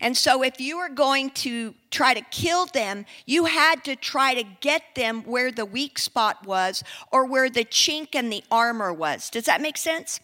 And 0.01 0.17
so, 0.17 0.43
if 0.43 0.59
you 0.59 0.79
were 0.79 0.89
going 0.89 1.29
to 1.29 1.75
try 1.91 2.15
to 2.15 2.21
kill 2.21 2.65
them, 2.65 3.05
you 3.27 3.45
had 3.45 3.83
to 3.83 3.95
try 3.95 4.33
to 4.33 4.43
get 4.59 4.81
them 4.95 5.21
where 5.21 5.51
the 5.51 5.65
weak 5.65 5.99
spot 5.99 6.45
was 6.45 6.83
or 7.11 7.25
where 7.25 7.51
the 7.51 7.63
chink 7.63 8.15
in 8.15 8.31
the 8.31 8.43
armor 8.49 8.91
was. 8.91 9.29
Does 9.29 9.45
that 9.45 9.61
make 9.61 9.77
sense? 9.77 10.19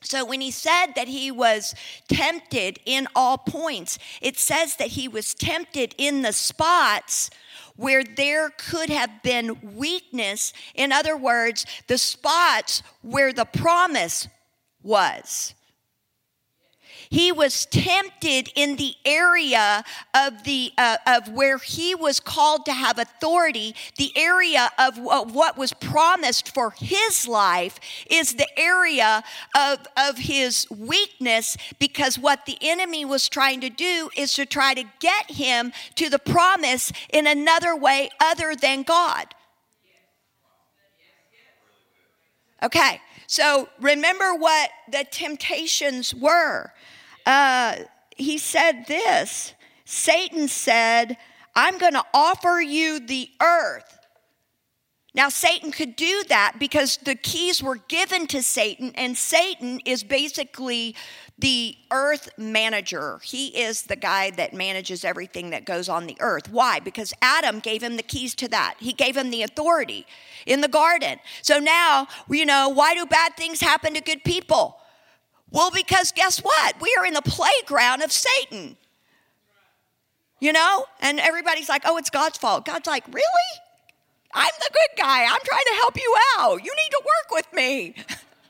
So, 0.00 0.24
when 0.24 0.40
he 0.40 0.50
said 0.50 0.94
that 0.96 1.08
he 1.08 1.30
was 1.30 1.74
tempted 2.08 2.80
in 2.86 3.06
all 3.14 3.36
points, 3.36 3.98
it 4.22 4.38
says 4.38 4.76
that 4.76 4.88
he 4.88 5.08
was 5.08 5.34
tempted 5.34 5.94
in 5.98 6.22
the 6.22 6.32
spots 6.32 7.28
where 7.76 8.02
there 8.02 8.48
could 8.56 8.88
have 8.88 9.22
been 9.22 9.76
weakness. 9.76 10.54
In 10.74 10.90
other 10.90 11.18
words, 11.18 11.66
the 11.86 11.98
spots 11.98 12.82
where 13.02 13.34
the 13.34 13.44
promise 13.44 14.26
was. 14.82 15.54
He 17.10 17.32
was 17.32 17.66
tempted 17.66 18.50
in 18.54 18.76
the 18.76 18.94
area 19.04 19.84
of 20.14 20.44
the 20.44 20.72
uh, 20.76 20.96
of 21.06 21.28
where 21.28 21.58
he 21.58 21.94
was 21.94 22.20
called 22.20 22.64
to 22.66 22.72
have 22.72 22.98
authority. 22.98 23.74
The 23.96 24.12
area 24.16 24.70
of, 24.78 24.98
of 24.98 25.34
what 25.34 25.56
was 25.56 25.72
promised 25.72 26.52
for 26.52 26.72
his 26.76 27.28
life 27.28 27.78
is 28.10 28.34
the 28.34 28.48
area 28.58 29.22
of 29.54 29.86
of 29.96 30.18
his 30.18 30.66
weakness 30.70 31.56
because 31.78 32.18
what 32.18 32.46
the 32.46 32.58
enemy 32.60 33.04
was 33.04 33.28
trying 33.28 33.60
to 33.60 33.70
do 33.70 34.10
is 34.16 34.34
to 34.34 34.46
try 34.46 34.74
to 34.74 34.84
get 35.00 35.30
him 35.30 35.72
to 35.94 36.08
the 36.08 36.18
promise 36.18 36.92
in 37.10 37.26
another 37.26 37.76
way 37.76 38.10
other 38.20 38.54
than 38.54 38.82
God. 38.82 39.34
Okay, 42.62 43.00
so 43.26 43.68
remember 43.80 44.34
what 44.34 44.70
the 44.90 45.04
temptations 45.10 46.14
were 46.14 46.72
uh, 47.26 47.76
he 48.16 48.38
said 48.38 48.86
this 48.86 49.52
Satan 49.84 50.48
said, 50.48 51.16
I'm 51.54 51.78
going 51.78 51.94
to 51.94 52.04
offer 52.12 52.60
you 52.60 53.00
the 53.00 53.28
earth. 53.40 53.92
Now, 55.14 55.30
Satan 55.30 55.72
could 55.72 55.96
do 55.96 56.24
that 56.28 56.56
because 56.58 56.98
the 56.98 57.14
keys 57.14 57.62
were 57.62 57.78
given 57.88 58.26
to 58.26 58.42
Satan, 58.42 58.92
and 58.96 59.16
Satan 59.16 59.80
is 59.86 60.04
basically 60.04 60.94
the 61.38 61.74
earth 61.90 62.28
manager. 62.36 63.20
He 63.22 63.46
is 63.48 63.84
the 63.84 63.96
guy 63.96 64.30
that 64.32 64.52
manages 64.52 65.06
everything 65.06 65.50
that 65.50 65.64
goes 65.64 65.88
on 65.88 66.06
the 66.06 66.18
earth. 66.20 66.50
Why? 66.50 66.80
Because 66.80 67.14
Adam 67.22 67.60
gave 67.60 67.82
him 67.82 67.96
the 67.96 68.02
keys 68.02 68.34
to 68.36 68.48
that, 68.48 68.74
he 68.78 68.92
gave 68.92 69.16
him 69.16 69.30
the 69.30 69.42
authority 69.42 70.06
in 70.44 70.60
the 70.60 70.68
garden. 70.68 71.18
So 71.40 71.58
now, 71.58 72.08
you 72.28 72.44
know, 72.44 72.68
why 72.68 72.94
do 72.94 73.06
bad 73.06 73.36
things 73.36 73.60
happen 73.60 73.94
to 73.94 74.02
good 74.02 74.22
people? 74.22 74.78
Well, 75.50 75.70
because 75.70 76.12
guess 76.12 76.40
what? 76.40 76.80
We 76.80 76.94
are 76.98 77.06
in 77.06 77.14
the 77.14 77.22
playground 77.22 78.02
of 78.02 78.12
Satan. 78.12 78.76
You 80.40 80.52
know? 80.52 80.86
And 81.00 81.18
everybody's 81.20 81.68
like, 81.68 81.82
oh, 81.84 81.96
it's 81.96 82.10
God's 82.10 82.38
fault. 82.38 82.64
God's 82.64 82.86
like, 82.86 83.06
really? 83.06 83.24
I'm 84.34 84.50
the 84.58 84.70
good 84.70 85.02
guy. 85.02 85.24
I'm 85.24 85.40
trying 85.44 85.64
to 85.64 85.74
help 85.76 85.96
you 85.96 86.14
out. 86.38 86.64
You 86.64 86.74
need 86.74 86.90
to 86.90 87.02
work 87.04 87.30
with 87.30 87.52
me. 87.54 87.94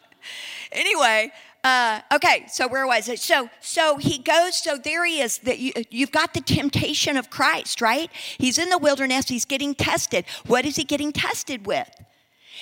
anyway, 0.73 1.31
uh, 1.63 2.01
okay, 2.15 2.45
so 2.49 2.67
where 2.67 2.87
was 2.87 3.09
it? 3.09 3.21
So, 3.21 3.51
so 3.61 3.97
he 3.97 4.19
goes. 4.19 4.57
So 4.57 4.77
there 4.77 5.05
he 5.05 5.21
is. 5.21 5.39
That 5.39 5.59
you, 5.59 5.73
you've 5.91 6.13
got 6.13 6.35
the 6.35 6.41
temptation 6.41 7.17
of 7.17 7.31
Christ, 7.31 7.81
right? 7.81 8.11
He's 8.39 8.59
in 8.59 8.71
the 8.71 8.79
wilderness. 8.79 9.29
He's 9.29 9.45
getting 9.45 9.75
tested. 9.75 10.25
What 10.47 10.65
is 10.65 10.77
he 10.77 10.85
getting 10.85 11.13
tested 11.13 11.67
with? 11.67 11.89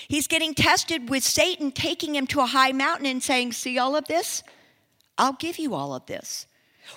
He's 0.08 0.26
getting 0.26 0.54
tested 0.54 1.08
with 1.08 1.24
Satan 1.24 1.72
taking 1.72 2.14
him 2.14 2.26
to 2.28 2.40
a 2.40 2.46
high 2.46 2.72
mountain 2.72 3.06
and 3.06 3.22
saying, 3.22 3.52
See 3.52 3.78
all 3.78 3.96
of 3.96 4.06
this? 4.06 4.42
I'll 5.16 5.34
give 5.34 5.58
you 5.58 5.74
all 5.74 5.94
of 5.94 6.06
this. 6.06 6.46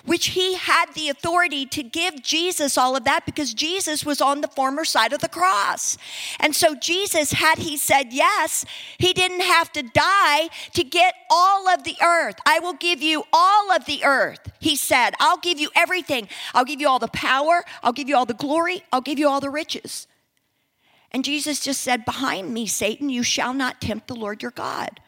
Which 0.04 0.28
he 0.28 0.54
had 0.54 0.92
the 0.94 1.08
authority 1.08 1.64
to 1.66 1.82
give 1.82 2.22
Jesus 2.22 2.76
all 2.76 2.94
of 2.94 3.04
that 3.04 3.24
because 3.24 3.54
Jesus 3.54 4.04
was 4.04 4.20
on 4.20 4.42
the 4.42 4.48
former 4.48 4.84
side 4.84 5.14
of 5.14 5.20
the 5.20 5.30
cross. 5.30 5.96
And 6.38 6.54
so, 6.54 6.74
Jesus, 6.74 7.32
had 7.32 7.58
he 7.58 7.78
said 7.78 8.12
yes, 8.12 8.66
he 8.98 9.14
didn't 9.14 9.40
have 9.40 9.72
to 9.72 9.82
die 9.82 10.50
to 10.74 10.84
get 10.84 11.14
all 11.30 11.68
of 11.68 11.84
the 11.84 11.96
earth. 12.02 12.36
I 12.44 12.58
will 12.58 12.74
give 12.74 13.00
you 13.00 13.24
all 13.32 13.72
of 13.72 13.86
the 13.86 14.04
earth, 14.04 14.52
he 14.60 14.76
said. 14.76 15.14
I'll 15.20 15.38
give 15.38 15.58
you 15.58 15.70
everything. 15.74 16.28
I'll 16.52 16.66
give 16.66 16.82
you 16.82 16.88
all 16.88 16.98
the 16.98 17.08
power. 17.08 17.64
I'll 17.82 17.94
give 17.94 18.10
you 18.10 18.16
all 18.16 18.26
the 18.26 18.34
glory. 18.34 18.82
I'll 18.92 19.00
give 19.00 19.18
you 19.18 19.28
all 19.28 19.40
the 19.40 19.50
riches. 19.50 20.06
And 21.10 21.24
Jesus 21.24 21.60
just 21.60 21.80
said, 21.80 22.04
Behind 22.04 22.52
me, 22.52 22.66
Satan, 22.66 23.08
you 23.08 23.22
shall 23.22 23.54
not 23.54 23.80
tempt 23.80 24.08
the 24.08 24.16
Lord 24.16 24.42
your 24.42 24.50
God. 24.50 25.00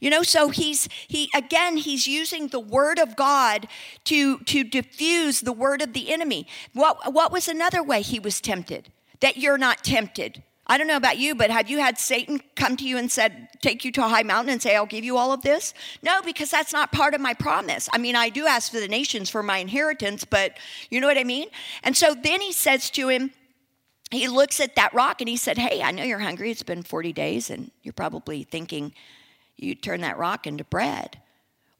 You 0.00 0.10
know, 0.10 0.22
so 0.22 0.48
he's 0.48 0.88
he 1.06 1.30
again 1.34 1.76
he's 1.76 2.06
using 2.06 2.48
the 2.48 2.60
word 2.60 2.98
of 2.98 3.16
God 3.16 3.68
to 4.04 4.38
to 4.38 4.64
diffuse 4.64 5.40
the 5.40 5.52
word 5.52 5.82
of 5.82 5.92
the 5.92 6.12
enemy. 6.12 6.46
What 6.72 7.12
what 7.12 7.32
was 7.32 7.48
another 7.48 7.82
way 7.82 8.02
he 8.02 8.18
was 8.18 8.40
tempted? 8.40 8.90
That 9.20 9.36
you're 9.36 9.58
not 9.58 9.84
tempted. 9.84 10.42
I 10.66 10.78
don't 10.78 10.86
know 10.86 10.96
about 10.96 11.18
you, 11.18 11.34
but 11.34 11.50
have 11.50 11.68
you 11.68 11.78
had 11.78 11.98
Satan 11.98 12.40
come 12.54 12.76
to 12.76 12.84
you 12.84 12.96
and 12.96 13.10
said, 13.10 13.48
take 13.60 13.84
you 13.84 13.90
to 13.92 14.04
a 14.04 14.08
high 14.08 14.22
mountain 14.22 14.52
and 14.52 14.62
say, 14.62 14.76
I'll 14.76 14.86
give 14.86 15.04
you 15.04 15.18
all 15.18 15.32
of 15.32 15.42
this? 15.42 15.74
No, 16.02 16.22
because 16.22 16.50
that's 16.50 16.72
not 16.72 16.92
part 16.92 17.14
of 17.14 17.20
my 17.20 17.34
promise. 17.34 17.88
I 17.92 17.98
mean, 17.98 18.14
I 18.14 18.28
do 18.28 18.46
ask 18.46 18.70
for 18.70 18.78
the 18.78 18.86
nations 18.86 19.28
for 19.28 19.42
my 19.42 19.58
inheritance, 19.58 20.24
but 20.24 20.56
you 20.88 21.00
know 21.00 21.08
what 21.08 21.18
I 21.18 21.24
mean? 21.24 21.48
And 21.82 21.96
so 21.96 22.14
then 22.14 22.40
he 22.40 22.52
says 22.52 22.90
to 22.90 23.08
him, 23.08 23.32
he 24.12 24.28
looks 24.28 24.60
at 24.60 24.76
that 24.76 24.92
rock 24.94 25.20
and 25.20 25.28
he 25.28 25.36
said, 25.36 25.58
Hey, 25.58 25.82
I 25.82 25.90
know 25.90 26.02
you're 26.02 26.18
hungry. 26.18 26.50
It's 26.50 26.62
been 26.62 26.82
40 26.82 27.12
days, 27.12 27.50
and 27.50 27.70
you're 27.82 27.92
probably 27.92 28.44
thinking 28.44 28.92
you 29.56 29.74
turn 29.74 30.00
that 30.02 30.18
rock 30.18 30.46
into 30.46 30.64
bread. 30.64 31.18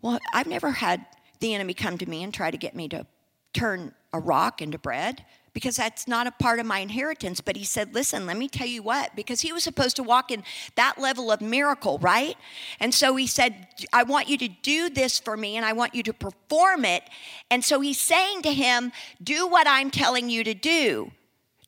Well, 0.01 0.19
I've 0.33 0.47
never 0.47 0.71
had 0.71 1.05
the 1.41 1.55
enemy 1.55 1.75
come 1.75 1.99
to 1.99 2.09
me 2.09 2.23
and 2.23 2.33
try 2.33 2.51
to 2.51 2.57
get 2.57 2.75
me 2.75 2.89
to 2.89 3.07
turn 3.53 3.95
a 4.13 4.19
rock 4.19 4.63
into 4.63 4.79
bread 4.79 5.25
because 5.53 5.77
that's 5.77 6.09
not 6.09 6.27
a 6.27 6.31
part 6.31 6.59
of 6.59 6.67
my 6.67 6.79
inheritance. 6.79 7.41
But 7.41 7.57
he 7.57 7.65
said, 7.65 7.95
Listen, 7.95 8.27
let 8.27 8.37
me 8.37 8.49
tell 8.49 8.67
you 8.67 8.83
what, 8.83 9.15
because 9.15 9.43
he 9.43 9.53
was 9.53 9.63
supposed 9.63 9.97
to 9.97 10.03
walk 10.03 10.31
in 10.31 10.43
that 10.77 10.99
level 10.99 11.31
of 11.31 11.41
miracle, 11.41 11.99
right? 11.99 12.37
And 12.81 12.95
so 12.95 13.17
he 13.17 13.27
said, 13.27 13.69
I 13.93 14.05
want 14.05 14.29
you 14.29 14.39
to 14.39 14.49
do 14.49 14.89
this 14.89 15.19
for 15.19 15.37
me 15.37 15.57
and 15.57 15.67
I 15.67 15.73
want 15.73 15.95
you 15.95 16.03
to 16.05 16.13
perform 16.13 16.85
it. 16.85 17.03
And 17.51 17.65
so 17.65 17.81
he's 17.81 18.01
saying 18.01 18.43
to 18.43 18.53
him, 18.53 18.93
Do 19.23 19.47
what 19.47 19.67
I'm 19.67 19.91
telling 19.91 20.31
you 20.31 20.45
to 20.45 20.55
do 20.55 21.13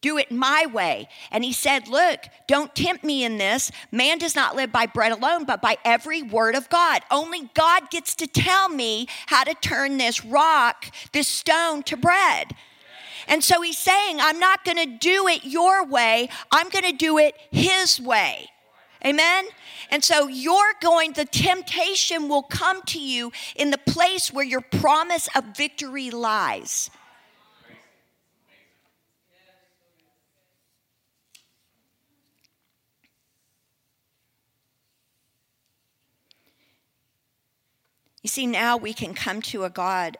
do 0.04 0.18
it 0.18 0.30
my 0.30 0.66
way. 0.66 1.08
And 1.30 1.42
he 1.42 1.52
said, 1.54 1.88
Look, 1.88 2.20
don't 2.46 2.74
tempt 2.74 3.04
me 3.04 3.24
in 3.24 3.38
this. 3.38 3.72
Man 3.90 4.18
does 4.18 4.36
not 4.36 4.54
live 4.54 4.70
by 4.70 4.84
bread 4.84 5.12
alone, 5.12 5.46
but 5.46 5.62
by 5.62 5.78
every 5.82 6.22
word 6.22 6.54
of 6.54 6.68
God. 6.68 7.00
Only 7.10 7.50
God 7.54 7.90
gets 7.90 8.14
to 8.16 8.26
tell 8.26 8.68
me 8.68 9.08
how 9.28 9.44
to 9.44 9.54
turn 9.54 9.96
this 9.96 10.22
rock, 10.22 10.84
this 11.12 11.26
stone, 11.26 11.82
to 11.84 11.96
bread. 11.96 12.54
And 13.26 13.42
so 13.42 13.62
he's 13.62 13.78
saying, 13.78 14.18
I'm 14.20 14.38
not 14.38 14.62
going 14.62 14.76
to 14.76 14.98
do 14.98 15.26
it 15.26 15.44
your 15.44 15.86
way, 15.86 16.28
I'm 16.52 16.68
going 16.68 16.84
to 16.84 16.92
do 16.92 17.16
it 17.16 17.34
his 17.50 17.98
way. 17.98 18.50
Amen? 19.06 19.46
And 19.90 20.04
so 20.04 20.28
you're 20.28 20.74
going, 20.82 21.12
the 21.12 21.24
temptation 21.24 22.28
will 22.28 22.42
come 22.42 22.82
to 22.82 23.00
you 23.00 23.32
in 23.56 23.70
the 23.70 23.78
place 23.78 24.30
where 24.30 24.44
your 24.44 24.60
promise 24.60 25.30
of 25.34 25.44
victory 25.56 26.10
lies. 26.10 26.90
You 38.24 38.28
see, 38.28 38.46
now 38.46 38.78
we 38.78 38.94
can 38.94 39.12
come 39.12 39.42
to 39.42 39.64
a 39.64 39.70
God, 39.70 40.16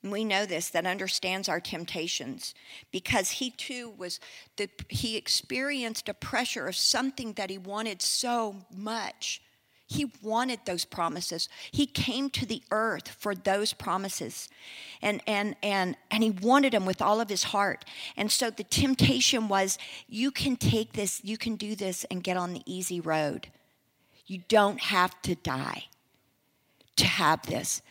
and 0.00 0.12
we 0.12 0.24
know 0.24 0.46
this, 0.46 0.70
that 0.70 0.86
understands 0.86 1.48
our 1.48 1.58
temptations 1.58 2.54
because 2.92 3.30
he 3.32 3.50
too 3.50 3.92
was, 3.98 4.20
the, 4.56 4.70
he 4.88 5.16
experienced 5.16 6.08
a 6.08 6.14
pressure 6.14 6.68
of 6.68 6.76
something 6.76 7.32
that 7.32 7.50
he 7.50 7.58
wanted 7.58 8.00
so 8.00 8.54
much. 8.72 9.42
He 9.88 10.12
wanted 10.22 10.60
those 10.66 10.84
promises. 10.84 11.48
He 11.72 11.86
came 11.86 12.30
to 12.30 12.46
the 12.46 12.62
earth 12.70 13.08
for 13.08 13.34
those 13.34 13.72
promises. 13.72 14.48
And 15.02 15.20
and 15.26 15.54
and 15.62 15.96
and 16.10 16.22
he 16.24 16.30
wanted 16.30 16.72
them 16.72 16.86
with 16.86 17.00
all 17.00 17.20
of 17.20 17.28
his 17.28 17.44
heart. 17.44 17.84
And 18.16 18.30
so 18.30 18.50
the 18.50 18.64
temptation 18.64 19.48
was 19.48 19.78
you 20.08 20.32
can 20.32 20.56
take 20.56 20.92
this, 20.92 21.20
you 21.24 21.36
can 21.36 21.54
do 21.54 21.76
this 21.76 22.04
and 22.04 22.22
get 22.22 22.36
on 22.36 22.52
the 22.52 22.62
easy 22.66 23.00
road. 23.00 23.48
You 24.26 24.42
don't 24.48 24.80
have 24.80 25.20
to 25.22 25.36
die 25.36 25.84
to 26.96 27.06
have 27.06 27.42
this. 27.46 27.82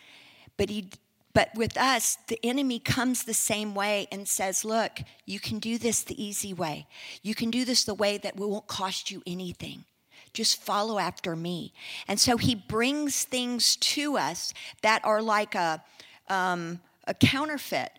But 0.57 0.69
he 0.69 0.89
but 1.35 1.49
with 1.53 1.77
us, 1.77 2.17
the 2.27 2.39
enemy 2.45 2.79
comes 2.79 3.23
the 3.23 3.33
same 3.33 3.75
way 3.75 4.07
and 4.09 4.25
says, 4.25 4.63
Look, 4.63 5.01
you 5.25 5.41
can 5.41 5.59
do 5.59 5.77
this 5.77 6.01
the 6.01 6.23
easy 6.23 6.53
way. 6.53 6.87
You 7.23 7.35
can 7.35 7.51
do 7.51 7.65
this 7.65 7.83
the 7.83 7.93
way 7.93 8.17
that 8.19 8.37
won't 8.37 8.67
cost 8.67 9.11
you 9.11 9.21
anything. 9.27 9.83
Just 10.31 10.61
follow 10.61 10.97
after 10.97 11.35
me. 11.35 11.73
And 12.07 12.21
so 12.21 12.37
he 12.37 12.55
brings 12.55 13.25
things 13.25 13.75
to 13.77 14.17
us 14.17 14.53
that 14.81 15.03
are 15.03 15.21
like 15.21 15.55
a, 15.55 15.83
um, 16.29 16.79
a 17.05 17.13
counterfeit. 17.13 17.91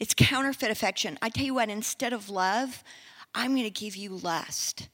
It's 0.00 0.12
counterfeit 0.12 0.72
affection. 0.72 1.18
I 1.22 1.28
tell 1.28 1.44
you 1.44 1.54
what, 1.54 1.68
instead 1.68 2.12
of 2.12 2.28
love, 2.28 2.82
I'm 3.32 3.52
going 3.52 3.62
to 3.62 3.70
give 3.70 3.94
you 3.94 4.16
lust 4.16 4.88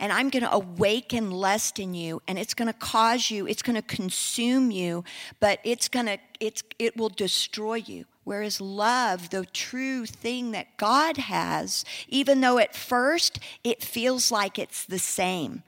and 0.00 0.12
I'm 0.12 0.30
going 0.30 0.42
to 0.42 0.52
awaken 0.52 1.30
lust 1.30 1.78
in 1.78 1.94
you 1.94 2.22
and 2.28 2.38
it's 2.38 2.54
going 2.54 2.68
to 2.68 2.78
cause 2.78 3.30
you 3.30 3.46
it's 3.46 3.62
going 3.62 3.76
to 3.76 3.82
consume 3.82 4.70
you 4.70 5.04
but 5.40 5.58
it's 5.64 5.88
going 5.88 6.06
to 6.06 6.18
it's 6.40 6.62
it 6.78 6.96
will 6.96 7.08
destroy 7.08 7.74
you 7.74 8.04
Whereas 8.28 8.60
love, 8.60 9.30
the 9.30 9.46
true 9.46 10.04
thing 10.04 10.50
that 10.50 10.76
God 10.76 11.16
has, 11.16 11.82
even 12.08 12.42
though 12.42 12.58
at 12.58 12.76
first 12.76 13.38
it 13.64 13.82
feels 13.82 14.30
like 14.30 14.58
it's 14.58 14.84
the 14.84 14.98
same, 14.98 15.62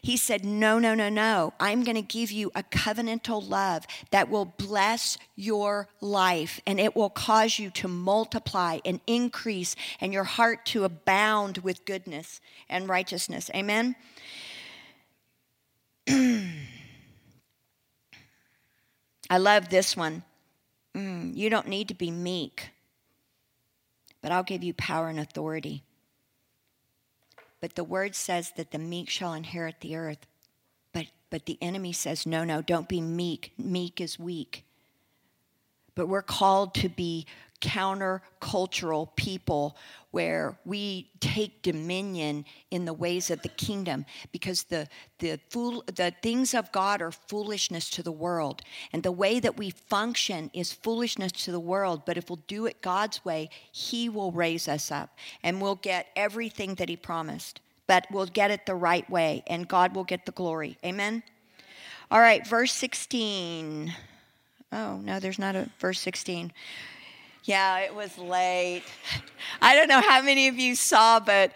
He 0.00 0.16
said, 0.16 0.44
No, 0.44 0.78
no, 0.78 0.94
no, 0.94 1.08
no. 1.08 1.54
I'm 1.58 1.82
going 1.82 1.96
to 1.96 2.02
give 2.02 2.30
you 2.30 2.52
a 2.54 2.62
covenantal 2.62 3.50
love 3.50 3.84
that 4.12 4.30
will 4.30 4.44
bless 4.44 5.18
your 5.34 5.88
life 6.00 6.60
and 6.68 6.78
it 6.78 6.94
will 6.94 7.10
cause 7.10 7.58
you 7.58 7.68
to 7.70 7.88
multiply 7.88 8.78
and 8.84 9.00
increase 9.08 9.74
and 10.00 10.12
your 10.12 10.22
heart 10.22 10.64
to 10.66 10.84
abound 10.84 11.58
with 11.58 11.84
goodness 11.84 12.40
and 12.68 12.88
righteousness. 12.88 13.50
Amen. 13.52 13.96
I 19.28 19.38
love 19.38 19.68
this 19.68 19.96
one. 19.96 20.22
Mm, 20.96 21.36
you 21.36 21.50
don't 21.50 21.68
need 21.68 21.88
to 21.88 21.94
be 21.94 22.10
meek, 22.10 22.70
but 24.22 24.30
I'll 24.30 24.42
give 24.44 24.62
you 24.62 24.72
power 24.74 25.08
and 25.08 25.18
authority. 25.18 25.82
But 27.60 27.74
the 27.74 27.84
word 27.84 28.14
says 28.14 28.52
that 28.56 28.70
the 28.70 28.78
meek 28.78 29.08
shall 29.08 29.32
inherit 29.32 29.80
the 29.80 29.96
earth. 29.96 30.26
But, 30.92 31.06
but 31.30 31.46
the 31.46 31.58
enemy 31.60 31.92
says, 31.92 32.26
no, 32.26 32.44
no, 32.44 32.62
don't 32.62 32.88
be 32.88 33.00
meek. 33.00 33.52
Meek 33.58 34.00
is 34.00 34.18
weak. 34.18 34.64
But 35.94 36.08
we're 36.08 36.22
called 36.22 36.74
to 36.74 36.88
be 36.88 37.26
countercultural 37.64 39.08
people 39.16 39.74
where 40.10 40.56
we 40.66 41.10
take 41.18 41.62
dominion 41.62 42.44
in 42.70 42.84
the 42.84 42.92
ways 42.92 43.30
of 43.30 43.40
the 43.40 43.48
kingdom 43.48 44.04
because 44.32 44.64
the 44.64 44.86
the 45.18 45.40
fool 45.48 45.82
the 45.86 46.12
things 46.22 46.52
of 46.52 46.70
God 46.72 47.00
are 47.00 47.10
foolishness 47.10 47.88
to 47.90 48.02
the 48.02 48.12
world. 48.12 48.60
And 48.92 49.02
the 49.02 49.10
way 49.10 49.40
that 49.40 49.56
we 49.56 49.70
function 49.70 50.50
is 50.52 50.72
foolishness 50.72 51.32
to 51.32 51.52
the 51.52 51.58
world 51.58 52.02
but 52.04 52.18
if 52.18 52.28
we'll 52.28 52.44
do 52.46 52.66
it 52.66 52.82
God's 52.82 53.24
way 53.24 53.48
he 53.72 54.10
will 54.10 54.30
raise 54.30 54.68
us 54.68 54.92
up 54.92 55.16
and 55.42 55.60
we'll 55.60 55.76
get 55.76 56.08
everything 56.14 56.74
that 56.74 56.90
he 56.90 56.96
promised 56.96 57.60
but 57.86 58.06
we'll 58.10 58.26
get 58.26 58.50
it 58.50 58.66
the 58.66 58.74
right 58.74 59.08
way 59.08 59.42
and 59.46 59.66
God 59.66 59.96
will 59.96 60.04
get 60.04 60.26
the 60.26 60.32
glory. 60.32 60.76
Amen? 60.84 61.22
All 62.10 62.20
right 62.20 62.46
verse 62.46 62.72
16 62.72 63.94
oh 64.70 65.00
no 65.02 65.18
there's 65.18 65.38
not 65.38 65.56
a 65.56 65.70
verse 65.80 66.00
16 66.00 66.52
yeah, 67.44 67.80
it 67.80 67.94
was 67.94 68.16
late. 68.16 68.82
I 69.60 69.74
don't 69.76 69.88
know 69.88 70.00
how 70.00 70.22
many 70.22 70.48
of 70.48 70.58
you 70.58 70.74
saw, 70.74 71.20
but 71.20 71.50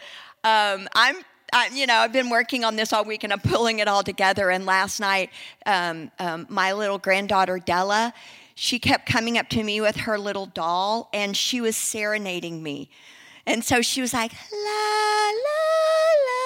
um, 0.45 0.87
I'm, 0.95 1.17
I, 1.53 1.71
you 1.73 1.87
know, 1.87 1.95
I've 1.95 2.13
been 2.13 2.29
working 2.29 2.63
on 2.63 2.77
this 2.77 2.93
all 2.93 3.05
week 3.05 3.25
and 3.25 3.33
I'm 3.33 3.41
pulling 3.41 3.79
it 3.79 3.89
all 3.89 4.03
together. 4.03 4.51
And 4.51 4.67
last 4.67 5.01
night, 5.01 5.31
um, 5.65 6.11
um, 6.19 6.47
my 6.51 6.75
little 6.75 6.99
granddaughter 6.99 7.59
Della, 7.59 8.13
she 8.55 8.79
kept 8.79 9.07
coming 9.07 9.39
up 9.39 9.49
to 9.51 9.63
me 9.63 9.81
with 9.81 9.97
her 9.97 10.19
little 10.19 10.47
doll 10.47 11.09
and 11.15 11.35
she 11.35 11.61
was 11.61 11.77
serenading 11.77 12.63
me. 12.63 12.91
And 13.47 13.65
so 13.65 13.81
she 13.81 14.03
was 14.03 14.13
like, 14.13 14.33
la, 14.33 14.59
la, 14.59 15.69
la, 16.27 16.38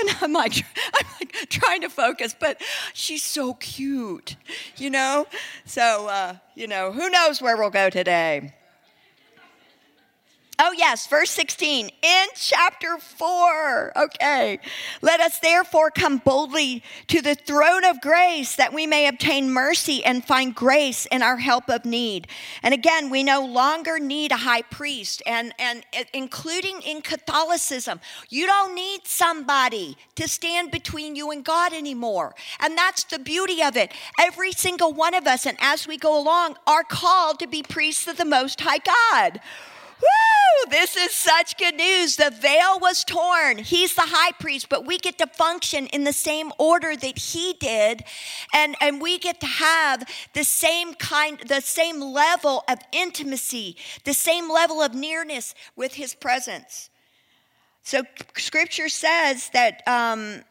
and 0.00 0.16
I'm 0.20 0.32
like, 0.32 0.54
I'm 0.94 1.06
like 1.20 1.32
trying 1.48 1.80
to 1.82 1.88
focus, 1.88 2.34
but 2.38 2.60
she's 2.94 3.22
so 3.22 3.54
cute, 3.54 4.36
you 4.76 4.90
know? 4.90 5.26
So, 5.64 6.08
uh, 6.08 6.36
you 6.54 6.66
know, 6.66 6.92
who 6.92 7.08
knows 7.10 7.40
where 7.42 7.56
we'll 7.56 7.70
go 7.70 7.90
today? 7.90 8.52
Oh, 10.58 10.72
yes, 10.72 11.06
verse 11.06 11.30
16 11.32 11.90
in 12.00 12.26
chapter 12.34 12.96
4. 12.98 13.92
Okay. 13.94 14.58
Let 15.02 15.20
us 15.20 15.38
therefore 15.38 15.90
come 15.90 16.16
boldly 16.16 16.82
to 17.08 17.20
the 17.20 17.34
throne 17.34 17.84
of 17.84 18.00
grace 18.00 18.56
that 18.56 18.72
we 18.72 18.86
may 18.86 19.06
obtain 19.06 19.50
mercy 19.50 20.02
and 20.02 20.24
find 20.24 20.54
grace 20.54 21.04
in 21.06 21.20
our 21.20 21.36
help 21.36 21.68
of 21.68 21.84
need. 21.84 22.28
And 22.62 22.72
again, 22.72 23.10
we 23.10 23.22
no 23.22 23.44
longer 23.44 23.98
need 23.98 24.32
a 24.32 24.38
high 24.38 24.62
priest, 24.62 25.22
and, 25.26 25.52
and 25.58 25.84
uh, 25.94 26.04
including 26.14 26.80
in 26.80 27.02
Catholicism, 27.02 28.00
you 28.30 28.46
don't 28.46 28.74
need 28.74 29.06
somebody 29.06 29.98
to 30.14 30.26
stand 30.26 30.70
between 30.70 31.16
you 31.16 31.30
and 31.32 31.44
God 31.44 31.74
anymore. 31.74 32.34
And 32.60 32.78
that's 32.78 33.04
the 33.04 33.18
beauty 33.18 33.62
of 33.62 33.76
it. 33.76 33.92
Every 34.18 34.52
single 34.52 34.94
one 34.94 35.12
of 35.12 35.26
us, 35.26 35.44
and 35.44 35.58
as 35.60 35.86
we 35.86 35.98
go 35.98 36.18
along, 36.18 36.56
are 36.66 36.82
called 36.82 37.38
to 37.40 37.46
be 37.46 37.62
priests 37.62 38.06
of 38.08 38.16
the 38.16 38.24
Most 38.24 38.62
High 38.62 38.78
God. 38.78 39.40
Woo! 40.00 40.70
This 40.70 40.96
is 40.96 41.12
such 41.12 41.56
good 41.56 41.76
news. 41.76 42.16
The 42.16 42.30
veil 42.30 42.78
was 42.80 43.04
torn. 43.04 43.58
He's 43.58 43.94
the 43.94 44.02
high 44.02 44.32
priest, 44.32 44.68
but 44.68 44.86
we 44.86 44.98
get 44.98 45.18
to 45.18 45.26
function 45.26 45.86
in 45.88 46.04
the 46.04 46.12
same 46.12 46.52
order 46.58 46.96
that 46.96 47.18
he 47.18 47.54
did. 47.54 48.04
And, 48.52 48.76
and 48.80 49.00
we 49.00 49.18
get 49.18 49.40
to 49.40 49.46
have 49.46 50.08
the 50.34 50.44
same 50.44 50.94
kind, 50.94 51.38
the 51.46 51.60
same 51.60 52.00
level 52.00 52.64
of 52.68 52.78
intimacy, 52.92 53.76
the 54.04 54.14
same 54.14 54.50
level 54.50 54.82
of 54.82 54.94
nearness 54.94 55.54
with 55.76 55.94
his 55.94 56.14
presence. 56.14 56.90
So 57.82 58.02
scripture 58.36 58.88
says 58.88 59.50
that 59.50 59.82
um, 59.86 60.42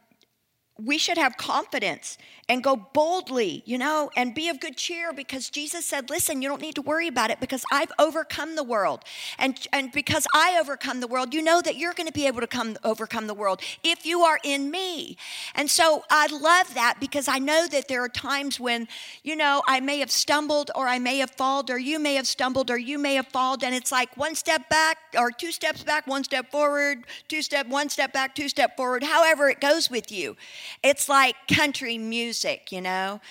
we 0.81 0.97
should 0.97 1.17
have 1.17 1.37
confidence 1.37 2.17
and 2.47 2.63
go 2.63 2.75
boldly, 2.75 3.63
you 3.65 3.77
know, 3.77 4.11
and 4.15 4.35
be 4.35 4.49
of 4.49 4.59
good 4.59 4.77
cheer 4.77 5.11
because 5.11 5.49
Jesus 5.49 5.85
said, 5.85 6.09
Listen, 6.09 6.41
you 6.41 6.49
don't 6.49 6.61
need 6.61 6.75
to 6.75 6.81
worry 6.81 7.07
about 7.07 7.31
it 7.31 7.39
because 7.39 7.63
I've 7.71 7.91
overcome 7.97 8.55
the 8.55 8.63
world. 8.63 9.03
And, 9.39 9.57
and 9.73 9.91
because 9.91 10.27
I 10.33 10.57
overcome 10.59 10.99
the 10.99 11.07
world, 11.07 11.33
you 11.33 11.41
know 11.41 11.61
that 11.61 11.75
you're 11.77 11.93
going 11.93 12.07
to 12.07 12.13
be 12.13 12.27
able 12.27 12.41
to 12.41 12.47
come 12.47 12.77
overcome 12.83 13.27
the 13.27 13.33
world 13.33 13.61
if 13.83 14.05
you 14.05 14.21
are 14.21 14.39
in 14.43 14.69
me. 14.69 15.17
And 15.55 15.69
so 15.69 16.03
I 16.09 16.27
love 16.27 16.73
that 16.75 16.97
because 16.99 17.27
I 17.27 17.39
know 17.39 17.67
that 17.67 17.87
there 17.87 18.03
are 18.03 18.09
times 18.09 18.59
when, 18.59 18.87
you 19.23 19.35
know, 19.35 19.63
I 19.67 19.79
may 19.79 19.99
have 19.99 20.11
stumbled 20.11 20.69
or 20.75 20.87
I 20.87 20.99
may 20.99 21.17
have 21.19 21.31
fallen 21.31 21.65
or 21.69 21.79
you 21.79 21.99
may 21.99 22.15
have 22.15 22.27
stumbled 22.27 22.69
or 22.69 22.77
you 22.77 22.99
may 22.99 23.15
have 23.15 23.27
fallen. 23.27 23.63
And 23.63 23.73
it's 23.73 23.91
like 23.91 24.15
one 24.17 24.35
step 24.35 24.69
back 24.69 24.97
or 25.17 25.31
two 25.31 25.51
steps 25.51 25.83
back, 25.83 26.05
one 26.05 26.23
step 26.23 26.51
forward, 26.51 27.05
two 27.27 27.41
step, 27.41 27.67
one 27.67 27.89
step 27.89 28.13
back, 28.13 28.35
two 28.35 28.49
step 28.49 28.77
forward, 28.77 29.03
however 29.03 29.49
it 29.49 29.61
goes 29.61 29.89
with 29.89 30.11
you. 30.11 30.35
It's 30.83 31.09
like 31.09 31.35
country 31.47 31.97
music, 31.97 32.34
you 32.71 32.81
know? 32.81 33.21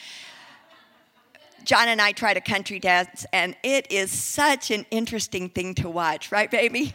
John 1.64 1.88
and 1.88 2.01
I 2.01 2.12
tried 2.12 2.37
a 2.37 2.43
country 2.43 2.79
dance, 2.79 3.25
and 3.33 3.57
it 3.62 3.90
is 3.90 4.11
such 4.11 4.71
an 4.71 4.85
interesting 4.90 5.49
thing 5.49 5.75
to 5.77 5.88
watch, 5.88 6.31
right, 6.31 6.51
baby? 6.51 6.95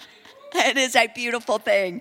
it 0.54 0.76
is 0.78 0.96
a 0.96 1.06
beautiful 1.08 1.58
thing. 1.58 2.00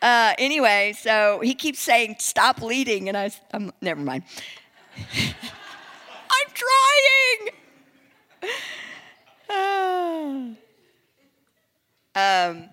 Uh, 0.00 0.32
anyway, 0.38 0.94
so 0.98 1.40
he 1.42 1.54
keeps 1.54 1.78
saying, 1.80 2.16
"Stop 2.18 2.62
leading," 2.62 3.08
and 3.08 3.16
I, 3.16 3.30
I'm 3.52 3.72
never 3.82 4.00
mind. 4.00 4.24
I'm 5.14 6.48
trying. 6.54 7.50
um, 12.14 12.70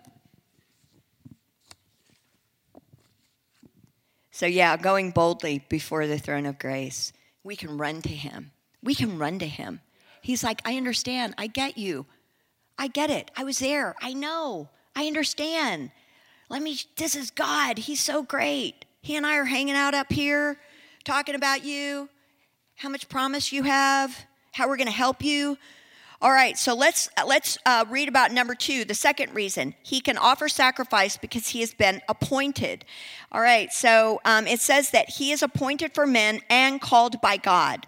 So, 4.37 4.45
yeah, 4.45 4.77
going 4.77 5.09
boldly 5.09 5.65
before 5.67 6.05
the 6.05 6.19
throne 6.19 6.45
of 6.45 6.59
grace, 6.59 7.11
we 7.43 7.55
can 7.55 7.75
run 7.75 8.03
to 8.03 8.09
him. 8.09 8.51
We 8.83 8.93
can 8.93 9.17
run 9.17 9.39
to 9.39 9.47
him. 9.47 9.81
He's 10.21 10.43
like, 10.43 10.61
I 10.63 10.77
understand. 10.77 11.33
I 11.39 11.47
get 11.47 11.75
you. 11.75 12.05
I 12.77 12.87
get 12.87 13.09
it. 13.09 13.31
I 13.35 13.43
was 13.43 13.57
there. 13.57 13.95
I 13.99 14.13
know. 14.13 14.69
I 14.95 15.07
understand. 15.07 15.89
Let 16.49 16.61
me, 16.61 16.77
this 16.97 17.15
is 17.15 17.31
God. 17.31 17.79
He's 17.79 17.99
so 17.99 18.21
great. 18.21 18.85
He 19.01 19.15
and 19.15 19.25
I 19.25 19.37
are 19.37 19.45
hanging 19.45 19.73
out 19.73 19.95
up 19.95 20.13
here 20.13 20.59
talking 21.03 21.33
about 21.33 21.65
you, 21.65 22.07
how 22.75 22.89
much 22.89 23.09
promise 23.09 23.51
you 23.51 23.63
have, 23.63 24.27
how 24.51 24.67
we're 24.67 24.77
going 24.77 24.85
to 24.85 24.93
help 24.93 25.23
you. 25.23 25.57
All 26.19 26.31
right, 26.31 26.57
so 26.57 26.73
let's 26.73 27.09
let's 27.27 27.59
uh, 27.63 27.85
read 27.91 28.09
about 28.09 28.31
number 28.31 28.55
two. 28.55 28.85
The 28.85 28.95
second 28.95 29.35
reason 29.35 29.75
he 29.83 30.01
can 30.01 30.17
offer 30.17 30.49
sacrifice 30.49 31.15
because 31.15 31.49
he 31.49 31.59
has 31.59 31.75
been 31.75 32.01
appointed. 32.09 32.85
All 33.31 33.41
right, 33.41 33.71
so 33.71 34.19
um, 34.25 34.47
it 34.47 34.59
says 34.59 34.89
that 34.91 35.09
he 35.09 35.31
is 35.31 35.43
appointed 35.43 35.93
for 35.93 36.07
men 36.07 36.41
and 36.49 36.81
called 36.81 37.21
by 37.21 37.37
God. 37.37 37.85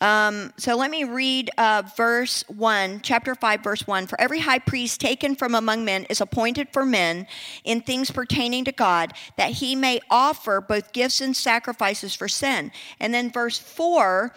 Um, 0.00 0.52
so 0.58 0.76
let 0.76 0.90
me 0.90 1.04
read 1.04 1.50
uh, 1.56 1.82
verse 1.96 2.44
1, 2.48 3.00
chapter 3.02 3.34
5, 3.34 3.64
verse 3.64 3.86
1. 3.86 4.06
For 4.06 4.20
every 4.20 4.40
high 4.40 4.58
priest 4.58 5.00
taken 5.00 5.34
from 5.34 5.54
among 5.54 5.84
men 5.84 6.04
is 6.10 6.20
appointed 6.20 6.68
for 6.70 6.84
men 6.84 7.26
in 7.64 7.80
things 7.80 8.10
pertaining 8.10 8.64
to 8.66 8.72
God, 8.72 9.14
that 9.38 9.52
he 9.52 9.74
may 9.74 10.00
offer 10.10 10.60
both 10.60 10.92
gifts 10.92 11.20
and 11.20 11.34
sacrifices 11.34 12.14
for 12.14 12.28
sin. 12.28 12.70
And 13.00 13.12
then 13.12 13.32
verse 13.32 13.58
4 13.58 14.34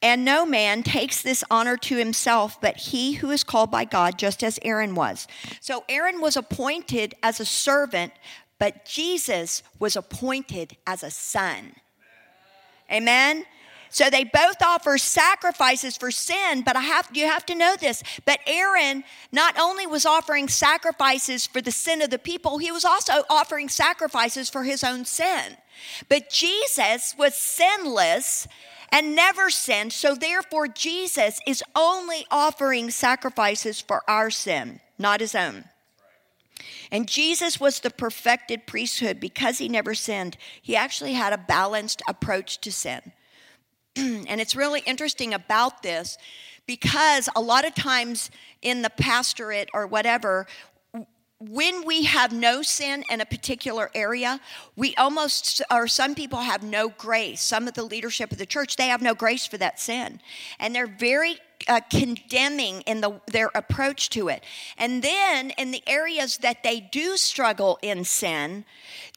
and 0.00 0.24
no 0.24 0.46
man 0.46 0.82
takes 0.82 1.22
this 1.22 1.42
honor 1.50 1.76
to 1.76 1.96
himself, 1.96 2.60
but 2.60 2.76
he 2.76 3.14
who 3.14 3.30
is 3.30 3.42
called 3.42 3.70
by 3.70 3.84
God, 3.84 4.18
just 4.18 4.44
as 4.44 4.58
Aaron 4.62 4.94
was. 4.94 5.26
So 5.60 5.84
Aaron 5.88 6.20
was 6.20 6.36
appointed 6.36 7.14
as 7.22 7.40
a 7.40 7.44
servant, 7.44 8.12
but 8.58 8.84
Jesus 8.84 9.62
was 9.78 9.96
appointed 9.96 10.76
as 10.86 11.02
a 11.02 11.10
son. 11.10 11.72
Amen. 12.90 13.44
So 13.90 14.10
they 14.10 14.24
both 14.24 14.62
offer 14.62 14.98
sacrifices 14.98 15.96
for 15.96 16.10
sin, 16.10 16.62
but 16.62 16.76
I 16.76 16.80
have 16.80 17.08
you 17.12 17.26
have 17.26 17.46
to 17.46 17.54
know 17.54 17.74
this. 17.74 18.02
But 18.24 18.38
Aaron 18.46 19.02
not 19.32 19.58
only 19.58 19.86
was 19.86 20.04
offering 20.04 20.48
sacrifices 20.48 21.46
for 21.46 21.60
the 21.60 21.70
sin 21.70 22.02
of 22.02 22.10
the 22.10 22.18
people, 22.18 22.58
he 22.58 22.70
was 22.70 22.84
also 22.84 23.24
offering 23.30 23.68
sacrifices 23.68 24.50
for 24.50 24.64
his 24.64 24.84
own 24.84 25.04
sin. 25.04 25.56
But 26.08 26.30
Jesus 26.30 27.14
was 27.18 27.34
sinless 27.34 28.46
and 28.90 29.14
never 29.14 29.50
sinned, 29.50 29.92
so 29.92 30.14
therefore 30.14 30.68
Jesus 30.68 31.40
is 31.46 31.62
only 31.76 32.26
offering 32.30 32.90
sacrifices 32.90 33.80
for 33.80 34.02
our 34.08 34.30
sin, 34.30 34.80
not 34.98 35.20
his 35.20 35.34
own. 35.34 35.64
And 36.90 37.06
Jesus 37.06 37.60
was 37.60 37.80
the 37.80 37.90
perfected 37.90 38.66
priesthood 38.66 39.20
because 39.20 39.58
he 39.58 39.68
never 39.68 39.94
sinned. 39.94 40.36
He 40.60 40.74
actually 40.74 41.12
had 41.12 41.32
a 41.32 41.38
balanced 41.38 42.02
approach 42.08 42.60
to 42.62 42.72
sin. 42.72 43.12
and 43.96 44.40
it's 44.40 44.56
really 44.56 44.80
interesting 44.86 45.34
about 45.34 45.82
this 45.82 46.16
because 46.66 47.28
a 47.34 47.40
lot 47.40 47.66
of 47.66 47.74
times 47.74 48.30
in 48.62 48.82
the 48.82 48.90
pastorate 48.90 49.68
or 49.74 49.86
whatever, 49.86 50.46
when 51.40 51.86
we 51.86 52.02
have 52.02 52.32
no 52.32 52.62
sin 52.62 53.04
in 53.10 53.20
a 53.20 53.24
particular 53.24 53.90
area, 53.94 54.40
we 54.74 54.94
almost, 54.96 55.62
or 55.70 55.86
some 55.86 56.14
people 56.16 56.40
have 56.40 56.64
no 56.64 56.88
grace. 56.88 57.40
Some 57.40 57.68
of 57.68 57.74
the 57.74 57.84
leadership 57.84 58.32
of 58.32 58.38
the 58.38 58.46
church, 58.46 58.74
they 58.74 58.88
have 58.88 59.02
no 59.02 59.14
grace 59.14 59.46
for 59.46 59.56
that 59.58 59.78
sin. 59.78 60.20
And 60.58 60.74
they're 60.74 60.88
very 60.88 61.38
uh, 61.68 61.80
condemning 61.90 62.80
in 62.82 63.00
the, 63.00 63.20
their 63.26 63.50
approach 63.54 64.10
to 64.10 64.28
it. 64.28 64.42
And 64.76 65.02
then 65.02 65.50
in 65.50 65.70
the 65.70 65.82
areas 65.86 66.38
that 66.38 66.62
they 66.64 66.80
do 66.80 67.16
struggle 67.16 67.78
in 67.82 68.04
sin, 68.04 68.64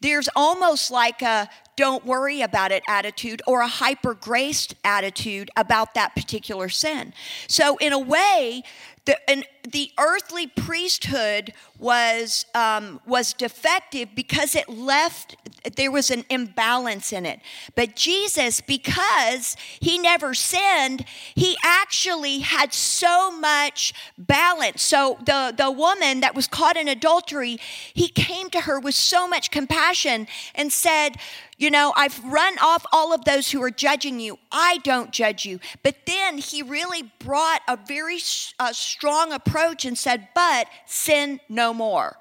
there's 0.01 0.29
almost 0.35 0.91
like 0.91 1.21
a 1.21 1.49
don't 1.75 2.05
worry 2.05 2.41
about 2.41 2.71
it 2.71 2.83
attitude 2.87 3.41
or 3.47 3.61
a 3.61 3.67
hyper 3.67 4.13
graced 4.13 4.75
attitude 4.83 5.49
about 5.55 5.95
that 5.95 6.15
particular 6.15 6.69
sin. 6.69 7.13
So, 7.47 7.77
in 7.77 7.93
a 7.93 7.99
way, 7.99 8.63
the, 9.05 9.17
the 9.63 9.91
earthly 9.99 10.47
priesthood 10.47 11.53
was 11.77 12.45
um, 12.55 12.99
was 13.05 13.33
defective 13.33 14.09
because 14.15 14.55
it 14.55 14.69
left 14.69 15.35
there 15.75 15.91
was 15.91 16.09
an 16.09 16.25
imbalance 16.29 17.13
in 17.13 17.25
it 17.25 17.39
but 17.75 17.95
jesus 17.95 18.61
because 18.61 19.55
he 19.79 19.97
never 19.97 20.33
sinned 20.33 21.05
he 21.35 21.55
actually 21.63 22.39
had 22.39 22.73
so 22.73 23.31
much 23.31 23.93
balance 24.17 24.81
so 24.81 25.17
the 25.25 25.53
the 25.55 25.71
woman 25.71 26.21
that 26.21 26.35
was 26.35 26.47
caught 26.47 26.77
in 26.77 26.87
adultery 26.87 27.57
he 27.93 28.07
came 28.07 28.49
to 28.49 28.61
her 28.61 28.79
with 28.79 28.95
so 28.95 29.27
much 29.27 29.51
compassion 29.51 30.27
and 30.55 30.71
said 30.71 31.17
you 31.61 31.69
know, 31.69 31.93
I've 31.95 32.23
run 32.25 32.57
off 32.57 32.87
all 32.91 33.13
of 33.13 33.23
those 33.23 33.51
who 33.51 33.61
are 33.61 33.69
judging 33.69 34.19
you. 34.19 34.39
I 34.51 34.79
don't 34.83 35.11
judge 35.11 35.45
you. 35.45 35.59
But 35.83 35.95
then 36.07 36.39
he 36.39 36.63
really 36.63 37.11
brought 37.19 37.61
a 37.67 37.77
very 37.77 38.17
uh, 38.57 38.73
strong 38.73 39.31
approach 39.31 39.50
and 39.55 39.97
said, 39.97 40.29
But 40.33 40.67
sin 40.85 41.39
no 41.49 41.73
more. 41.73 42.17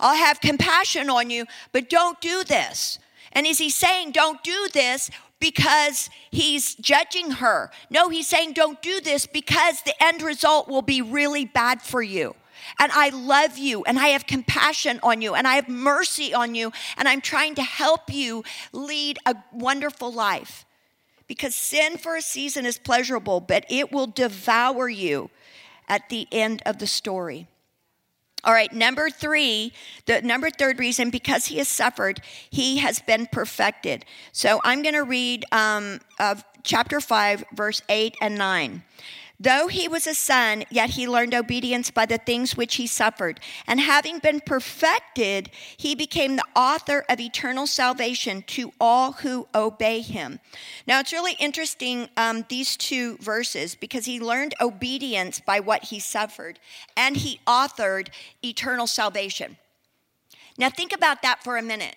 I'll 0.00 0.16
have 0.16 0.40
compassion 0.40 1.08
on 1.08 1.30
you, 1.30 1.46
but 1.72 1.88
don't 1.88 2.20
do 2.20 2.44
this. 2.44 2.98
And 3.32 3.46
is 3.46 3.58
he 3.58 3.70
saying, 3.70 4.12
Don't 4.12 4.42
do 4.42 4.68
this? 4.72 5.10
Because 5.40 6.08
he's 6.30 6.74
judging 6.76 7.32
her. 7.32 7.70
No, 7.90 8.08
he's 8.08 8.28
saying, 8.28 8.54
don't 8.54 8.80
do 8.80 8.98
this 9.02 9.26
because 9.26 9.82
the 9.82 9.92
end 10.02 10.22
result 10.22 10.68
will 10.68 10.80
be 10.80 11.02
really 11.02 11.44
bad 11.44 11.82
for 11.82 12.02
you 12.02 12.34
and 12.78 12.90
I 12.92 13.10
love 13.10 13.58
you 13.58 13.84
and 13.84 13.98
I 13.98 14.08
have 14.08 14.26
compassion 14.26 15.00
on 15.02 15.22
you 15.22 15.34
and 15.34 15.46
I 15.46 15.54
have 15.54 15.68
mercy 15.68 16.34
on 16.34 16.54
you 16.54 16.72
and 16.96 17.08
I'm 17.08 17.20
trying 17.20 17.54
to 17.56 17.62
help 17.62 18.12
you 18.12 18.44
lead 18.72 19.18
a 19.26 19.36
wonderful 19.52 20.12
life. 20.12 20.64
Because 21.26 21.54
sin 21.54 21.96
for 21.96 22.16
a 22.16 22.22
season 22.22 22.66
is 22.66 22.78
pleasurable, 22.78 23.40
but 23.40 23.64
it 23.70 23.90
will 23.90 24.06
devour 24.06 24.88
you 24.88 25.30
at 25.88 26.08
the 26.08 26.26
end 26.32 26.62
of 26.66 26.78
the 26.78 26.86
story. 26.86 27.48
All 28.44 28.52
right, 28.52 28.72
number 28.72 29.08
three, 29.08 29.72
the 30.04 30.20
number 30.20 30.50
third 30.50 30.78
reason, 30.78 31.08
because 31.08 31.46
he 31.46 31.56
has 31.58 31.68
suffered, 31.68 32.20
he 32.50 32.76
has 32.78 33.00
been 33.00 33.26
perfected. 33.26 34.04
So 34.32 34.60
I'm 34.64 34.82
going 34.82 34.94
to 34.94 35.04
read 35.04 35.46
um, 35.50 36.00
of 36.20 36.44
chapter 36.62 37.00
5, 37.00 37.44
verse 37.54 37.80
8 37.88 38.16
and 38.20 38.36
9. 38.36 38.82
Though 39.40 39.66
he 39.66 39.88
was 39.88 40.06
a 40.06 40.14
son, 40.14 40.64
yet 40.70 40.90
he 40.90 41.08
learned 41.08 41.34
obedience 41.34 41.90
by 41.90 42.06
the 42.06 42.18
things 42.18 42.56
which 42.56 42.76
he 42.76 42.86
suffered. 42.86 43.40
And 43.66 43.80
having 43.80 44.20
been 44.20 44.40
perfected, 44.40 45.50
he 45.76 45.96
became 45.96 46.36
the 46.36 46.44
author 46.54 47.04
of 47.08 47.18
eternal 47.18 47.66
salvation 47.66 48.42
to 48.48 48.72
all 48.80 49.12
who 49.12 49.48
obey 49.52 50.02
him. 50.02 50.38
Now, 50.86 51.00
it's 51.00 51.12
really 51.12 51.34
interesting, 51.40 52.08
um, 52.16 52.44
these 52.48 52.76
two 52.76 53.16
verses, 53.16 53.74
because 53.74 54.04
he 54.04 54.20
learned 54.20 54.54
obedience 54.60 55.40
by 55.40 55.58
what 55.58 55.84
he 55.84 55.98
suffered, 55.98 56.60
and 56.96 57.16
he 57.16 57.40
authored 57.46 58.08
eternal 58.44 58.86
salvation. 58.86 59.56
Now, 60.56 60.70
think 60.70 60.94
about 60.94 61.22
that 61.22 61.42
for 61.42 61.56
a 61.56 61.62
minute. 61.62 61.96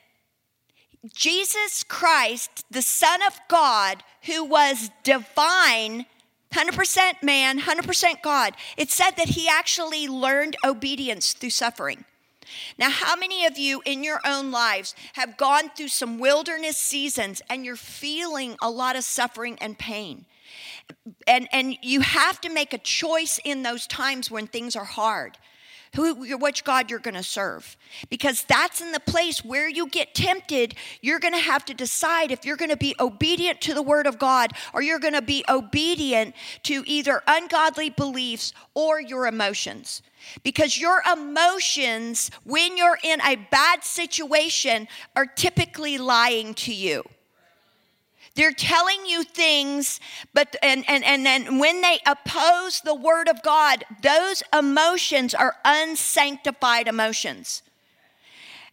Jesus 1.13 1.84
Christ, 1.84 2.65
the 2.71 2.82
Son 2.82 3.21
of 3.28 3.39
God, 3.47 4.04
who 4.23 4.43
was 4.43 4.89
divine 5.04 6.08
100% 6.51 7.23
man, 7.23 7.60
100% 7.62 8.21
God. 8.21 8.53
It 8.77 8.89
said 8.89 9.12
that 9.12 9.29
he 9.29 9.47
actually 9.47 10.07
learned 10.07 10.55
obedience 10.65 11.33
through 11.33 11.49
suffering. 11.51 12.05
Now, 12.77 12.89
how 12.89 13.15
many 13.15 13.45
of 13.45 13.57
you 13.57 13.81
in 13.86 14.03
your 14.03 14.21
own 14.25 14.51
lives 14.51 14.95
have 15.13 15.38
gone 15.38 15.69
through 15.75 15.89
some 15.89 16.17
wilderness 16.17 16.77
seasons 16.77 17.41
and 17.49 17.65
you're 17.65 17.75
feeling 17.75 18.55
a 18.62 18.69
lot 18.69 18.95
of 18.95 19.03
suffering 19.03 19.57
and 19.60 19.77
pain? 19.77 20.25
And, 21.27 21.49
and 21.51 21.77
you 21.81 21.99
have 22.01 22.39
to 22.41 22.49
make 22.49 22.73
a 22.73 22.77
choice 22.77 23.39
in 23.43 23.63
those 23.63 23.86
times 23.86 24.31
when 24.31 24.47
things 24.47 24.75
are 24.75 24.86
hard 24.86 25.38
who 25.95 26.38
which 26.38 26.63
god 26.63 26.89
you're 26.89 27.00
going 27.00 27.15
to 27.15 27.23
serve. 27.23 27.78
Because 28.10 28.43
that's 28.43 28.82
in 28.82 28.91
the 28.91 29.00
place 29.00 29.43
where 29.43 29.69
you 29.69 29.88
get 29.88 30.13
tempted 30.13 30.76
you're 31.02 31.19
going 31.19 31.34
to 31.34 31.39
have 31.39 31.65
to 31.65 31.73
decide 31.73 32.32
if 32.32 32.45
you're 32.45 32.58
going 32.58 32.69
to 32.69 32.78
be 32.78 32.95
obedient 33.00 33.62
to 33.62 33.73
the 33.73 33.82
word 33.82 34.08
of 34.08 34.19
god 34.19 34.52
or 34.73 34.82
you're 34.82 35.00
going 35.00 35.13
to 35.13 35.21
be 35.21 35.43
obedient 35.50 36.36
to 36.63 36.84
either 36.86 37.21
ungodly 37.28 37.89
beliefs 37.89 38.54
or 38.73 39.00
your 39.02 39.28
emotions. 39.28 40.02
Because 40.43 40.80
your 40.80 41.02
emotions 41.12 42.32
when 42.43 42.78
you're 42.78 43.00
in 43.04 43.21
a 43.21 43.36
bad 43.36 43.84
situation 43.84 44.88
are 45.15 45.26
typically 45.26 45.97
lying 45.97 46.54
to 46.56 46.73
you 46.73 47.04
they're 48.38 48.52
telling 48.52 49.06
you 49.06 49.23
things, 49.23 50.00
but 50.34 50.56
and, 50.62 50.86
and, 50.88 51.04
and 51.04 51.26
then 51.26 51.58
when 51.58 51.82
they 51.82 52.00
oppose 52.06 52.82
the 52.82 52.93
word 52.93 53.28
of 53.28 53.41
God, 53.41 53.84
those 54.04 54.43
emotions 54.58 55.34
are 55.34 55.56
unsanctified 55.65 56.88
emotions. 56.88 57.63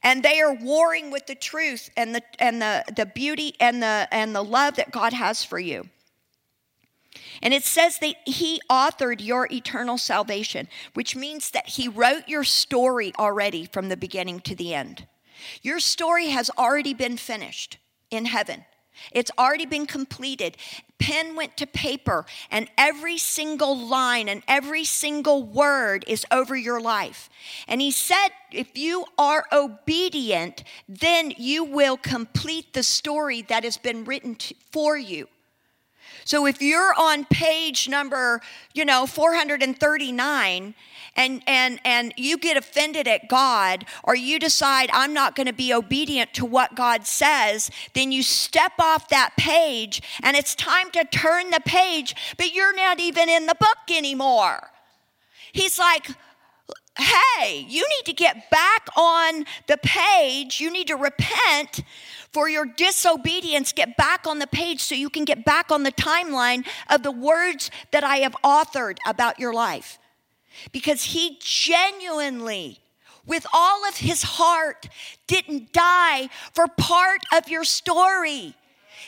And 0.02 0.22
they 0.22 0.40
are 0.42 0.52
warring 0.52 1.10
with 1.10 1.26
the 1.26 1.34
truth 1.34 1.88
and 1.96 2.14
the 2.14 2.22
and 2.38 2.60
the, 2.60 2.84
the 2.94 3.06
beauty 3.06 3.54
and 3.58 3.82
the 3.82 4.06
and 4.12 4.36
the 4.36 4.44
love 4.44 4.76
that 4.76 4.90
God 4.90 5.14
has 5.14 5.42
for 5.42 5.58
you. 5.58 5.88
And 7.42 7.54
it 7.54 7.64
says 7.64 7.98
that 8.00 8.16
he 8.26 8.60
authored 8.70 9.24
your 9.24 9.48
eternal 9.50 9.96
salvation, 9.96 10.68
which 10.92 11.16
means 11.16 11.50
that 11.52 11.68
he 11.70 11.88
wrote 11.88 12.28
your 12.28 12.44
story 12.44 13.14
already 13.18 13.64
from 13.72 13.88
the 13.88 13.96
beginning 13.96 14.40
to 14.40 14.54
the 14.54 14.74
end. 14.74 15.06
Your 15.62 15.80
story 15.80 16.28
has 16.28 16.50
already 16.58 16.92
been 16.92 17.16
finished 17.16 17.78
in 18.10 18.26
heaven. 18.26 18.66
It's 19.12 19.30
already 19.38 19.66
been 19.66 19.86
completed. 19.86 20.56
Pen 20.98 21.36
went 21.36 21.56
to 21.58 21.66
paper, 21.66 22.24
and 22.50 22.68
every 22.78 23.18
single 23.18 23.76
line 23.76 24.28
and 24.28 24.42
every 24.48 24.84
single 24.84 25.42
word 25.42 26.04
is 26.06 26.24
over 26.30 26.56
your 26.56 26.80
life. 26.80 27.28
And 27.68 27.80
he 27.80 27.90
said, 27.90 28.28
if 28.52 28.76
you 28.78 29.04
are 29.18 29.44
obedient, 29.52 30.64
then 30.88 31.32
you 31.36 31.64
will 31.64 31.96
complete 31.96 32.72
the 32.72 32.82
story 32.82 33.42
that 33.42 33.64
has 33.64 33.76
been 33.76 34.04
written 34.04 34.36
to, 34.36 34.54
for 34.70 34.96
you. 34.96 35.28
So 36.24 36.46
if 36.46 36.62
you're 36.62 36.94
on 36.98 37.26
page 37.26 37.88
number, 37.88 38.40
you 38.72 38.84
know, 38.84 39.06
439 39.06 40.74
and 41.16 41.42
and 41.46 41.80
and 41.84 42.12
you 42.16 42.38
get 42.38 42.56
offended 42.56 43.06
at 43.06 43.28
God 43.28 43.84
or 44.02 44.14
you 44.14 44.38
decide 44.38 44.90
I'm 44.92 45.12
not 45.12 45.36
going 45.36 45.46
to 45.46 45.52
be 45.52 45.72
obedient 45.72 46.34
to 46.34 46.44
what 46.44 46.74
God 46.74 47.06
says, 47.06 47.70
then 47.94 48.12
you 48.12 48.22
step 48.22 48.72
off 48.78 49.08
that 49.08 49.32
page 49.36 50.02
and 50.22 50.36
it's 50.36 50.54
time 50.54 50.90
to 50.92 51.04
turn 51.04 51.50
the 51.50 51.60
page, 51.64 52.14
but 52.36 52.54
you're 52.54 52.74
not 52.74 53.00
even 53.00 53.28
in 53.28 53.46
the 53.46 53.56
book 53.58 53.96
anymore. 53.96 54.70
He's 55.52 55.78
like, 55.78 56.08
hey, 56.98 57.64
you 57.68 57.86
need 57.88 58.06
to 58.06 58.12
get 58.12 58.50
back 58.50 58.88
on 58.96 59.44
the 59.66 59.76
page. 59.78 60.60
You 60.60 60.70
need 60.70 60.88
to 60.88 60.96
repent 60.96 61.82
for 62.32 62.48
your 62.48 62.66
disobedience. 62.66 63.72
Get 63.72 63.96
back 63.96 64.26
on 64.26 64.38
the 64.40 64.46
page 64.46 64.80
so 64.80 64.94
you 64.94 65.10
can 65.10 65.24
get 65.24 65.44
back 65.44 65.70
on 65.70 65.82
the 65.84 65.92
timeline 65.92 66.66
of 66.90 67.02
the 67.02 67.12
words 67.12 67.70
that 67.92 68.04
I 68.04 68.18
have 68.18 68.34
authored 68.44 68.98
about 69.06 69.38
your 69.38 69.52
life. 69.52 69.98
Because 70.72 71.04
he 71.04 71.38
genuinely, 71.40 72.78
with 73.26 73.46
all 73.52 73.88
of 73.88 73.96
his 73.96 74.22
heart, 74.22 74.88
didn't 75.26 75.72
die 75.72 76.28
for 76.52 76.66
part 76.68 77.22
of 77.34 77.48
your 77.48 77.64
story. 77.64 78.54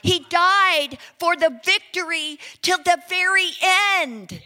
He 0.03 0.27
died 0.29 0.99
for 1.19 1.37
the 1.37 1.61
victory 1.65 2.39
till 2.63 2.79
the 2.79 3.01
very 3.09 3.51
end. 3.99 4.43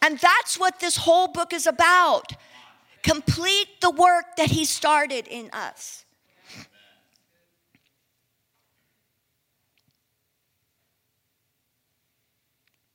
And 0.00 0.18
that's 0.18 0.58
what 0.58 0.80
this 0.80 0.96
whole 0.96 1.28
book 1.28 1.52
is 1.52 1.66
about 1.66 2.32
complete 3.02 3.80
the 3.80 3.90
work 3.90 4.36
that 4.36 4.50
He 4.50 4.64
started 4.64 5.26
in 5.26 5.50
us. 5.52 6.04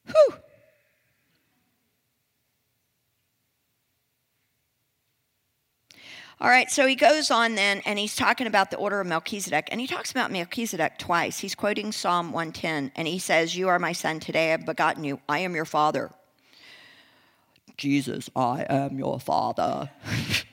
Whew. 0.06 0.38
All 6.40 6.50
right, 6.50 6.70
so 6.70 6.86
he 6.86 6.96
goes 6.96 7.32
on 7.32 7.56
then 7.56 7.82
and 7.84 7.98
he's 7.98 8.16
talking 8.16 8.46
about 8.46 8.70
the 8.70 8.78
order 8.78 9.02
of 9.02 9.08
Melchizedek, 9.08 9.70
and 9.72 9.82
he 9.82 9.88
talks 9.88 10.12
about 10.12 10.32
Melchizedek 10.32 11.00
twice. 11.00 11.40
He's 11.40 11.56
quoting 11.56 11.92
Psalm 11.92 12.32
110, 12.32 12.92
and 12.96 13.08
he 13.08 13.18
says, 13.18 13.56
You 13.56 13.70
are 13.70 13.80
my 13.80 13.92
son, 13.92 14.20
today 14.20 14.50
I 14.50 14.52
have 14.52 14.66
begotten 14.66 15.04
you, 15.04 15.20
I 15.28 15.40
am 15.40 15.56
your 15.56 15.66
father. 15.66 16.12
Jesus, 17.76 18.30
I 18.36 18.66
am 18.70 19.00
your 19.00 19.20
father. 19.20 19.90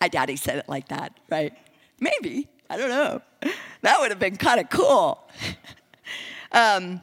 My 0.00 0.08
daddy 0.08 0.36
said 0.36 0.58
it 0.58 0.68
like 0.68 0.88
that, 0.88 1.18
right? 1.28 1.52
Maybe. 1.98 2.48
I 2.68 2.76
don't 2.76 2.88
know. 2.88 3.20
That 3.82 4.00
would 4.00 4.10
have 4.10 4.20
been 4.20 4.36
kind 4.36 4.60
of 4.60 4.70
cool. 4.70 5.28
um, 6.52 7.02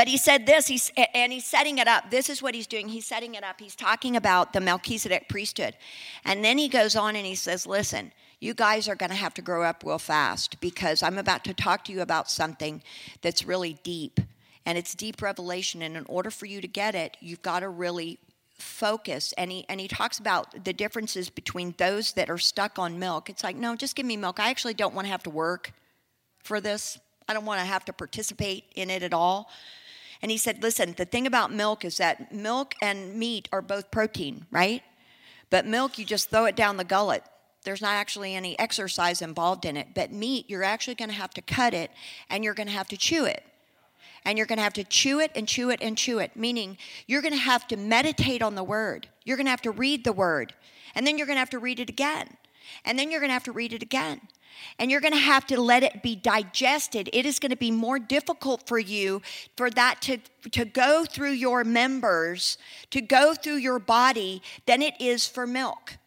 but 0.00 0.08
he 0.08 0.16
said 0.16 0.46
this, 0.46 0.66
he's, 0.66 0.90
and 1.12 1.30
he's 1.30 1.44
setting 1.44 1.76
it 1.76 1.86
up. 1.86 2.10
This 2.10 2.30
is 2.30 2.40
what 2.40 2.54
he's 2.54 2.66
doing. 2.66 2.88
He's 2.88 3.06
setting 3.06 3.34
it 3.34 3.44
up. 3.44 3.60
He's 3.60 3.76
talking 3.76 4.16
about 4.16 4.54
the 4.54 4.60
Melchizedek 4.62 5.28
priesthood. 5.28 5.76
And 6.24 6.42
then 6.42 6.56
he 6.56 6.68
goes 6.68 6.96
on 6.96 7.16
and 7.16 7.26
he 7.26 7.34
says, 7.34 7.66
Listen, 7.66 8.10
you 8.40 8.54
guys 8.54 8.88
are 8.88 8.94
going 8.94 9.10
to 9.10 9.14
have 9.14 9.34
to 9.34 9.42
grow 9.42 9.62
up 9.62 9.84
real 9.84 9.98
fast 9.98 10.58
because 10.62 11.02
I'm 11.02 11.18
about 11.18 11.44
to 11.44 11.52
talk 11.52 11.84
to 11.84 11.92
you 11.92 12.00
about 12.00 12.30
something 12.30 12.82
that's 13.20 13.44
really 13.44 13.74
deep 13.82 14.20
and 14.64 14.78
it's 14.78 14.94
deep 14.94 15.20
revelation. 15.20 15.82
And 15.82 15.98
in 15.98 16.06
order 16.08 16.30
for 16.30 16.46
you 16.46 16.62
to 16.62 16.66
get 16.66 16.94
it, 16.94 17.18
you've 17.20 17.42
got 17.42 17.60
to 17.60 17.68
really 17.68 18.18
focus. 18.54 19.34
And 19.36 19.52
he, 19.52 19.66
and 19.68 19.82
he 19.82 19.86
talks 19.86 20.18
about 20.18 20.64
the 20.64 20.72
differences 20.72 21.28
between 21.28 21.74
those 21.76 22.14
that 22.14 22.30
are 22.30 22.38
stuck 22.38 22.78
on 22.78 22.98
milk. 22.98 23.28
It's 23.28 23.44
like, 23.44 23.56
no, 23.56 23.76
just 23.76 23.96
give 23.96 24.06
me 24.06 24.16
milk. 24.16 24.40
I 24.40 24.48
actually 24.48 24.72
don't 24.72 24.94
want 24.94 25.08
to 25.08 25.10
have 25.12 25.24
to 25.24 25.30
work 25.30 25.74
for 26.42 26.58
this, 26.58 26.98
I 27.28 27.34
don't 27.34 27.44
want 27.44 27.60
to 27.60 27.66
have 27.66 27.84
to 27.84 27.92
participate 27.92 28.64
in 28.76 28.88
it 28.88 29.02
at 29.02 29.12
all. 29.12 29.50
And 30.22 30.30
he 30.30 30.36
said, 30.36 30.62
listen, 30.62 30.94
the 30.96 31.04
thing 31.04 31.26
about 31.26 31.52
milk 31.52 31.84
is 31.84 31.96
that 31.96 32.32
milk 32.32 32.74
and 32.82 33.14
meat 33.14 33.48
are 33.52 33.62
both 33.62 33.90
protein, 33.90 34.46
right? 34.50 34.82
But 35.48 35.66
milk, 35.66 35.98
you 35.98 36.04
just 36.04 36.30
throw 36.30 36.44
it 36.44 36.56
down 36.56 36.76
the 36.76 36.84
gullet. 36.84 37.24
There's 37.64 37.82
not 37.82 37.94
actually 37.94 38.34
any 38.34 38.58
exercise 38.58 39.22
involved 39.22 39.64
in 39.64 39.76
it. 39.76 39.88
But 39.94 40.12
meat, 40.12 40.48
you're 40.48 40.64
actually 40.64 40.94
going 40.94 41.10
to 41.10 41.16
have 41.16 41.34
to 41.34 41.42
cut 41.42 41.74
it 41.74 41.90
and 42.28 42.44
you're 42.44 42.54
going 42.54 42.68
to 42.68 42.72
have 42.72 42.88
to 42.88 42.96
chew 42.96 43.24
it 43.24 43.44
and 44.24 44.36
you're 44.36 44.46
going 44.46 44.58
to 44.58 44.62
have 44.62 44.72
to 44.74 44.84
chew 44.84 45.20
it 45.20 45.30
and 45.34 45.48
chew 45.48 45.70
it 45.70 45.80
and 45.82 45.96
chew 45.96 46.18
it, 46.18 46.36
meaning 46.36 46.76
you're 47.06 47.22
going 47.22 47.34
to 47.34 47.40
have 47.40 47.66
to 47.68 47.76
meditate 47.76 48.42
on 48.42 48.54
the 48.54 48.64
word. 48.64 49.08
You're 49.24 49.36
going 49.36 49.46
to 49.46 49.50
have 49.50 49.62
to 49.62 49.70
read 49.70 50.04
the 50.04 50.12
word, 50.12 50.54
and 50.94 51.06
then 51.06 51.18
you're 51.18 51.26
going 51.26 51.36
to 51.36 51.40
have 51.40 51.50
to 51.50 51.58
read 51.58 51.80
it 51.80 51.88
again, 51.88 52.36
and 52.84 52.98
then 52.98 53.10
you're 53.10 53.20
going 53.20 53.30
to 53.30 53.34
have 53.34 53.44
to 53.44 53.52
read 53.52 53.72
it 53.72 53.82
again. 53.82 54.20
And 54.78 54.90
you're 54.90 55.00
going 55.00 55.12
to 55.12 55.18
have 55.18 55.46
to 55.48 55.60
let 55.60 55.82
it 55.82 56.02
be 56.02 56.16
digested. 56.16 57.08
It 57.12 57.26
is 57.26 57.38
going 57.38 57.50
to 57.50 57.56
be 57.56 57.70
more 57.70 57.98
difficult 57.98 58.66
for 58.66 58.78
you 58.78 59.22
for 59.56 59.70
that 59.70 60.00
to, 60.02 60.18
to 60.50 60.64
go 60.64 61.04
through 61.04 61.32
your 61.32 61.64
members, 61.64 62.58
to 62.90 63.00
go 63.00 63.34
through 63.34 63.56
your 63.56 63.78
body, 63.78 64.42
than 64.66 64.82
it 64.82 65.00
is 65.00 65.26
for 65.26 65.46
milk. 65.46 65.98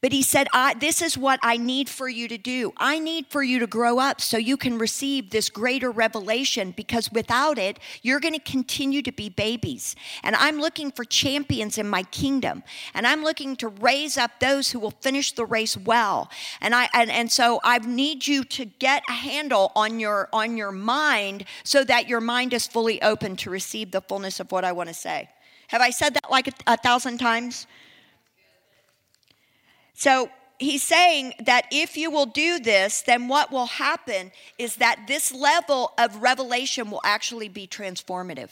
But 0.00 0.12
he 0.12 0.22
said, 0.22 0.48
This 0.78 1.02
is 1.02 1.16
what 1.16 1.40
I 1.42 1.56
need 1.56 1.88
for 1.88 2.08
you 2.08 2.28
to 2.28 2.38
do. 2.38 2.72
I 2.76 2.98
need 2.98 3.26
for 3.28 3.42
you 3.42 3.58
to 3.60 3.66
grow 3.66 3.98
up 3.98 4.20
so 4.20 4.36
you 4.36 4.56
can 4.56 4.78
receive 4.78 5.30
this 5.30 5.50
greater 5.50 5.90
revelation 5.90 6.72
because 6.72 7.10
without 7.12 7.58
it, 7.58 7.78
you're 8.02 8.20
going 8.20 8.34
to 8.34 8.40
continue 8.40 9.02
to 9.02 9.12
be 9.12 9.28
babies. 9.28 9.96
And 10.22 10.36
I'm 10.36 10.60
looking 10.60 10.90
for 10.90 11.04
champions 11.04 11.78
in 11.78 11.88
my 11.88 12.02
kingdom. 12.04 12.62
And 12.94 13.06
I'm 13.06 13.22
looking 13.22 13.56
to 13.56 13.68
raise 13.68 14.16
up 14.16 14.40
those 14.40 14.70
who 14.70 14.78
will 14.78 14.90
finish 14.90 15.32
the 15.32 15.44
race 15.44 15.76
well. 15.76 16.30
And 16.60 16.74
I 16.74 16.88
and, 16.94 17.10
and 17.10 17.30
so 17.30 17.60
I 17.64 17.78
need 17.78 18.26
you 18.26 18.44
to 18.44 18.64
get 18.64 19.02
a 19.08 19.12
handle 19.12 19.72
on 19.74 20.00
your 20.00 20.28
on 20.32 20.56
your 20.56 20.72
mind 20.72 21.44
so 21.62 21.84
that 21.84 22.08
your 22.08 22.20
mind 22.20 22.52
is 22.52 22.66
fully 22.66 23.00
open 23.02 23.36
to 23.36 23.50
receive 23.50 23.90
the 23.90 24.00
fullness 24.00 24.40
of 24.40 24.52
what 24.52 24.64
I 24.64 24.72
want 24.72 24.88
to 24.88 24.94
say. 24.94 25.28
Have 25.68 25.80
I 25.80 25.90
said 25.90 26.14
that 26.14 26.30
like 26.30 26.48
a, 26.48 26.52
a 26.66 26.76
thousand 26.76 27.18
times? 27.18 27.66
So 29.94 30.28
he's 30.58 30.82
saying 30.82 31.34
that 31.40 31.66
if 31.70 31.96
you 31.96 32.10
will 32.10 32.26
do 32.26 32.58
this, 32.58 33.02
then 33.02 33.28
what 33.28 33.50
will 33.50 33.66
happen 33.66 34.32
is 34.58 34.76
that 34.76 35.04
this 35.06 35.32
level 35.32 35.92
of 35.98 36.22
revelation 36.22 36.90
will 36.90 37.00
actually 37.04 37.48
be 37.48 37.66
transformative. 37.66 38.50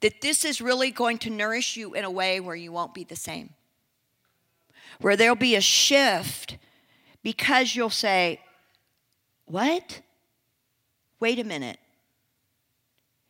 That 0.00 0.20
this 0.20 0.44
is 0.44 0.60
really 0.60 0.90
going 0.90 1.18
to 1.18 1.30
nourish 1.30 1.76
you 1.76 1.94
in 1.94 2.04
a 2.04 2.10
way 2.10 2.40
where 2.40 2.56
you 2.56 2.72
won't 2.72 2.94
be 2.94 3.04
the 3.04 3.16
same. 3.16 3.50
Where 5.00 5.16
there'll 5.16 5.36
be 5.36 5.56
a 5.56 5.60
shift 5.60 6.58
because 7.22 7.74
you'll 7.74 7.90
say, 7.90 8.40
What? 9.46 10.00
Wait 11.20 11.38
a 11.38 11.44
minute. 11.44 11.78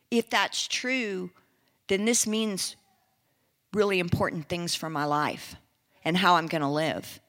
If 0.09 0.29
that's 0.29 0.67
true, 0.67 1.31
then 1.87 2.05
this 2.05 2.25
means 2.25 2.75
really 3.71 3.99
important 3.99 4.47
things 4.47 4.73
for 4.73 4.89
my 4.89 5.05
life 5.05 5.55
and 6.03 6.17
how 6.17 6.35
I'm 6.35 6.47
going 6.47 6.61
to 6.61 6.67
live. 6.67 7.19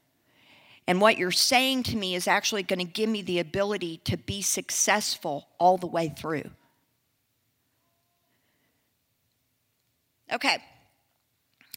And 0.87 1.01
what 1.01 1.17
you're 1.17 1.31
saying 1.31 1.85
to 1.85 1.97
me 1.97 2.15
is 2.15 2.29
actually 2.29 2.63
going 2.63 2.79
to 2.79 2.85
give 2.85 3.09
me 3.09 3.23
the 3.23 3.39
ability 3.39 4.01
to 4.05 4.17
be 4.17 4.43
successful 4.43 5.49
all 5.59 5.79
the 5.79 5.87
way 5.87 6.09
through. 6.09 6.51
Okay. 10.33 10.59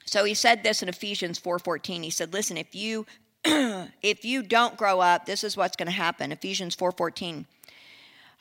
So 0.06 0.24
he 0.24 0.34
said 0.34 0.64
this 0.64 0.82
in 0.82 0.90
Ephesians 0.90 1.40
4:14. 1.40 2.04
He 2.04 2.10
said, 2.10 2.34
"Listen, 2.34 2.58
if 2.58 2.74
you 2.74 3.06
if 3.46 4.26
you 4.26 4.42
don't 4.42 4.78
grow 4.78 5.00
up, 5.00 5.26
this 5.26 5.44
is 5.44 5.56
what's 5.56 5.76
going 5.76 5.88
to 5.88 5.92
happen." 5.92 6.32
Ephesians 6.32 6.76
4:14 6.76 7.46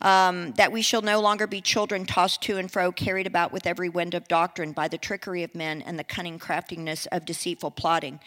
um, 0.01 0.53
that 0.53 0.73
we 0.73 0.83
shall 0.83 1.03
no 1.03 1.21
longer 1.21 1.47
be 1.47 1.61
children 1.61 2.05
tossed 2.05 2.43
to 2.43 2.59
and 2.59 2.71
fro, 2.71 2.93
carried 2.93 3.27
about 3.27 3.53
with 3.53 3.67
every 3.67 3.89
wind 3.89 4.15
of 4.15 4.29
doctrine 4.29 4.73
by 4.73 4.89
the 4.89 4.99
trickery 4.99 5.43
of 5.43 5.55
men 5.55 5.83
and 5.83 5.99
the 5.99 6.05
cunning 6.05 6.39
craftiness 6.39 7.07
of 7.07 7.25
deceitful 7.25 7.71
plotting. 7.71 8.21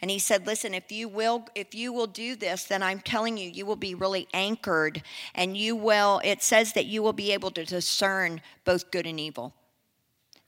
And 0.00 0.10
he 0.10 0.18
said, 0.18 0.46
"Listen, 0.46 0.72
if 0.72 0.90
you 0.90 1.08
will, 1.08 1.46
if 1.54 1.74
you 1.74 1.92
will 1.92 2.06
do 2.06 2.34
this, 2.34 2.64
then 2.64 2.82
I'm 2.82 3.00
telling 3.00 3.36
you, 3.36 3.50
you 3.50 3.66
will 3.66 3.76
be 3.76 3.94
really 3.94 4.28
anchored, 4.32 5.02
and 5.34 5.56
you 5.56 5.76
will. 5.76 6.22
It 6.24 6.42
says 6.42 6.72
that 6.72 6.86
you 6.86 7.02
will 7.02 7.12
be 7.12 7.32
able 7.32 7.50
to 7.50 7.64
discern 7.64 8.40
both 8.64 8.90
good 8.90 9.06
and 9.06 9.20
evil." 9.20 9.54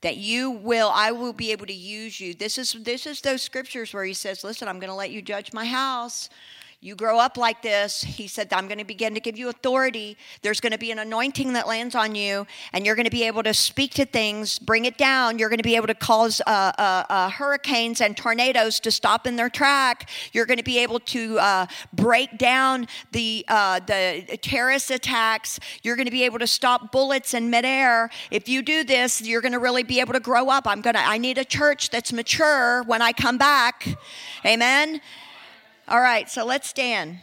that 0.03 0.17
you 0.17 0.51
will 0.51 0.91
i 0.93 1.11
will 1.11 1.33
be 1.33 1.51
able 1.51 1.65
to 1.65 1.73
use 1.73 2.19
you 2.19 2.33
this 2.33 2.57
is 2.57 2.73
this 2.81 3.07
is 3.07 3.21
those 3.21 3.41
scriptures 3.41 3.93
where 3.93 4.03
he 4.03 4.13
says 4.13 4.43
listen 4.43 4.67
i'm 4.67 4.77
going 4.79 4.89
to 4.89 4.95
let 4.95 5.11
you 5.11 5.21
judge 5.21 5.53
my 5.53 5.65
house 5.65 6.29
you 6.83 6.95
grow 6.95 7.17
up 7.17 7.37
like 7.37 7.61
this. 7.61 8.01
He 8.03 8.27
said, 8.27 8.51
I'm 8.51 8.67
going 8.67 8.77
to 8.77 8.83
begin 8.83 9.13
to 9.13 9.21
give 9.21 9.37
you 9.37 9.47
authority. 9.47 10.17
There's 10.41 10.59
going 10.59 10.73
to 10.73 10.77
be 10.77 10.91
an 10.91 10.99
anointing 10.99 11.53
that 11.53 11.65
lands 11.65 11.95
on 11.95 12.13
you, 12.13 12.45
and 12.73 12.85
you're 12.85 12.95
going 12.95 13.05
to 13.05 13.09
be 13.11 13.23
able 13.23 13.41
to 13.43 13.53
speak 13.53 13.93
to 13.93 14.05
things, 14.05 14.59
bring 14.59 14.83
it 14.83 14.97
down. 14.97 15.39
You're 15.39 15.47
going 15.47 15.59
to 15.59 15.63
be 15.63 15.77
able 15.77 15.87
to 15.87 15.95
cause 15.95 16.41
uh, 16.45 16.73
uh, 16.77 17.05
uh, 17.09 17.29
hurricanes 17.29 18.01
and 18.01 18.17
tornadoes 18.17 18.81
to 18.81 18.91
stop 18.91 19.25
in 19.25 19.37
their 19.37 19.49
track. 19.49 20.09
You're 20.33 20.45
going 20.45 20.57
to 20.57 20.63
be 20.63 20.77
able 20.79 20.99
to 20.99 21.39
uh, 21.39 21.65
break 21.93 22.37
down 22.37 22.89
the, 23.13 23.45
uh, 23.47 23.79
the 23.79 24.37
terrorist 24.41 24.91
attacks. 24.91 25.61
You're 25.83 25.95
going 25.95 26.07
to 26.07 26.11
be 26.11 26.23
able 26.23 26.39
to 26.39 26.47
stop 26.47 26.91
bullets 26.91 27.33
in 27.33 27.49
midair. 27.49 28.09
If 28.29 28.49
you 28.49 28.61
do 28.61 28.83
this, 28.83 29.21
you're 29.21 29.41
going 29.41 29.53
to 29.53 29.59
really 29.59 29.83
be 29.83 30.01
able 30.01 30.13
to 30.13 30.19
grow 30.19 30.49
up. 30.49 30.67
I'm 30.67 30.81
going 30.81 30.95
to, 30.95 31.07
I 31.07 31.17
need 31.17 31.37
a 31.37 31.45
church 31.45 31.91
that's 31.91 32.11
mature 32.11 32.83
when 32.83 33.01
I 33.01 33.13
come 33.13 33.37
back. 33.37 33.87
Amen. 34.45 34.99
All 35.93 36.01
right, 36.01 36.27
so 36.27 36.43
let's 36.43 36.67
stand. 36.67 37.19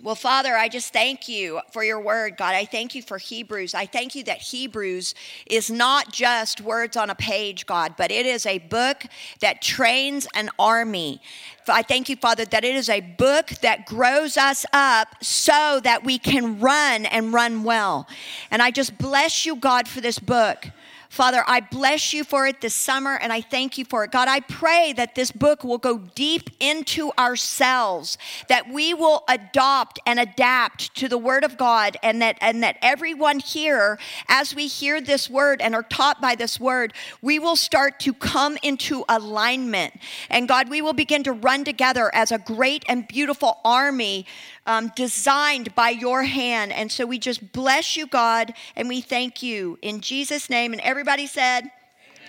Well, 0.00 0.14
Father, 0.14 0.54
I 0.54 0.68
just 0.68 0.92
thank 0.92 1.26
you 1.28 1.60
for 1.72 1.82
your 1.82 2.00
word, 2.00 2.36
God. 2.36 2.54
I 2.54 2.64
thank 2.64 2.94
you 2.94 3.02
for 3.02 3.18
Hebrews. 3.18 3.74
I 3.74 3.86
thank 3.86 4.14
you 4.14 4.22
that 4.22 4.38
Hebrews 4.38 5.16
is 5.46 5.68
not 5.68 6.12
just 6.12 6.60
words 6.60 6.96
on 6.96 7.10
a 7.10 7.16
page, 7.16 7.66
God, 7.66 7.94
but 7.98 8.12
it 8.12 8.24
is 8.24 8.46
a 8.46 8.58
book 8.58 9.06
that 9.40 9.62
trains 9.62 10.28
an 10.32 10.48
army. 10.60 11.20
I 11.66 11.82
thank 11.82 12.08
you, 12.08 12.14
Father, 12.14 12.44
that 12.44 12.64
it 12.64 12.76
is 12.76 12.88
a 12.88 13.00
book 13.00 13.48
that 13.62 13.84
grows 13.84 14.36
us 14.36 14.64
up 14.72 15.08
so 15.20 15.80
that 15.82 16.04
we 16.04 16.18
can 16.18 16.60
run 16.60 17.04
and 17.06 17.32
run 17.32 17.64
well. 17.64 18.06
And 18.52 18.62
I 18.62 18.70
just 18.70 18.96
bless 18.98 19.44
you, 19.44 19.56
God, 19.56 19.88
for 19.88 20.00
this 20.00 20.20
book. 20.20 20.68
Father, 21.08 21.42
I 21.46 21.60
bless 21.60 22.12
you 22.12 22.24
for 22.24 22.46
it 22.46 22.60
this 22.60 22.74
summer 22.74 23.16
and 23.16 23.32
I 23.32 23.40
thank 23.40 23.78
you 23.78 23.84
for 23.84 24.04
it. 24.04 24.10
God, 24.10 24.28
I 24.28 24.40
pray 24.40 24.92
that 24.96 25.14
this 25.14 25.30
book 25.30 25.64
will 25.64 25.78
go 25.78 25.98
deep 26.14 26.50
into 26.60 27.12
ourselves, 27.18 28.18
that 28.48 28.68
we 28.68 28.94
will 28.94 29.24
adopt 29.28 29.98
and 30.06 30.18
adapt 30.18 30.94
to 30.96 31.08
the 31.08 31.18
word 31.18 31.44
of 31.44 31.56
God 31.56 31.96
and 32.02 32.20
that 32.22 32.38
and 32.40 32.62
that 32.62 32.76
everyone 32.82 33.38
here 33.38 33.98
as 34.28 34.54
we 34.54 34.66
hear 34.66 35.00
this 35.00 35.30
word 35.30 35.60
and 35.60 35.74
are 35.74 35.82
taught 35.82 36.20
by 36.20 36.34
this 36.34 36.58
word, 36.60 36.92
we 37.22 37.38
will 37.38 37.56
start 37.56 38.00
to 38.00 38.12
come 38.12 38.58
into 38.62 39.04
alignment. 39.08 39.94
And 40.30 40.48
God, 40.48 40.68
we 40.68 40.82
will 40.82 40.92
begin 40.92 41.22
to 41.24 41.32
run 41.32 41.64
together 41.64 42.14
as 42.14 42.32
a 42.32 42.38
great 42.38 42.84
and 42.88 43.06
beautiful 43.06 43.58
army 43.64 44.26
um, 44.66 44.92
designed 44.94 45.74
by 45.74 45.88
your 45.90 46.22
hand. 46.24 46.72
And 46.72 46.92
so 46.92 47.06
we 47.06 47.18
just 47.18 47.52
bless 47.52 47.96
you, 47.96 48.06
God, 48.06 48.52
and 48.74 48.88
we 48.88 49.00
thank 49.00 49.42
you 49.42 49.78
in 49.82 50.00
Jesus' 50.00 50.50
name. 50.50 50.72
And 50.72 50.82
everybody 50.82 51.26
said, 51.26 51.70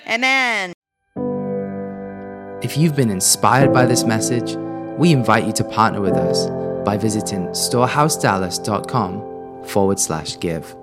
Amen. 0.09 0.73
If 2.63 2.75
you've 2.77 2.95
been 2.95 3.11
inspired 3.11 3.73
by 3.73 3.85
this 3.85 4.03
message, 4.03 4.55
we 4.97 5.11
invite 5.11 5.45
you 5.45 5.53
to 5.53 5.63
partner 5.63 6.01
with 6.01 6.13
us 6.13 6.47
by 6.83 6.97
visiting 6.97 7.49
storehousedallas.com 7.49 9.65
forward 9.65 9.99
slash 9.99 10.39
give. 10.39 10.75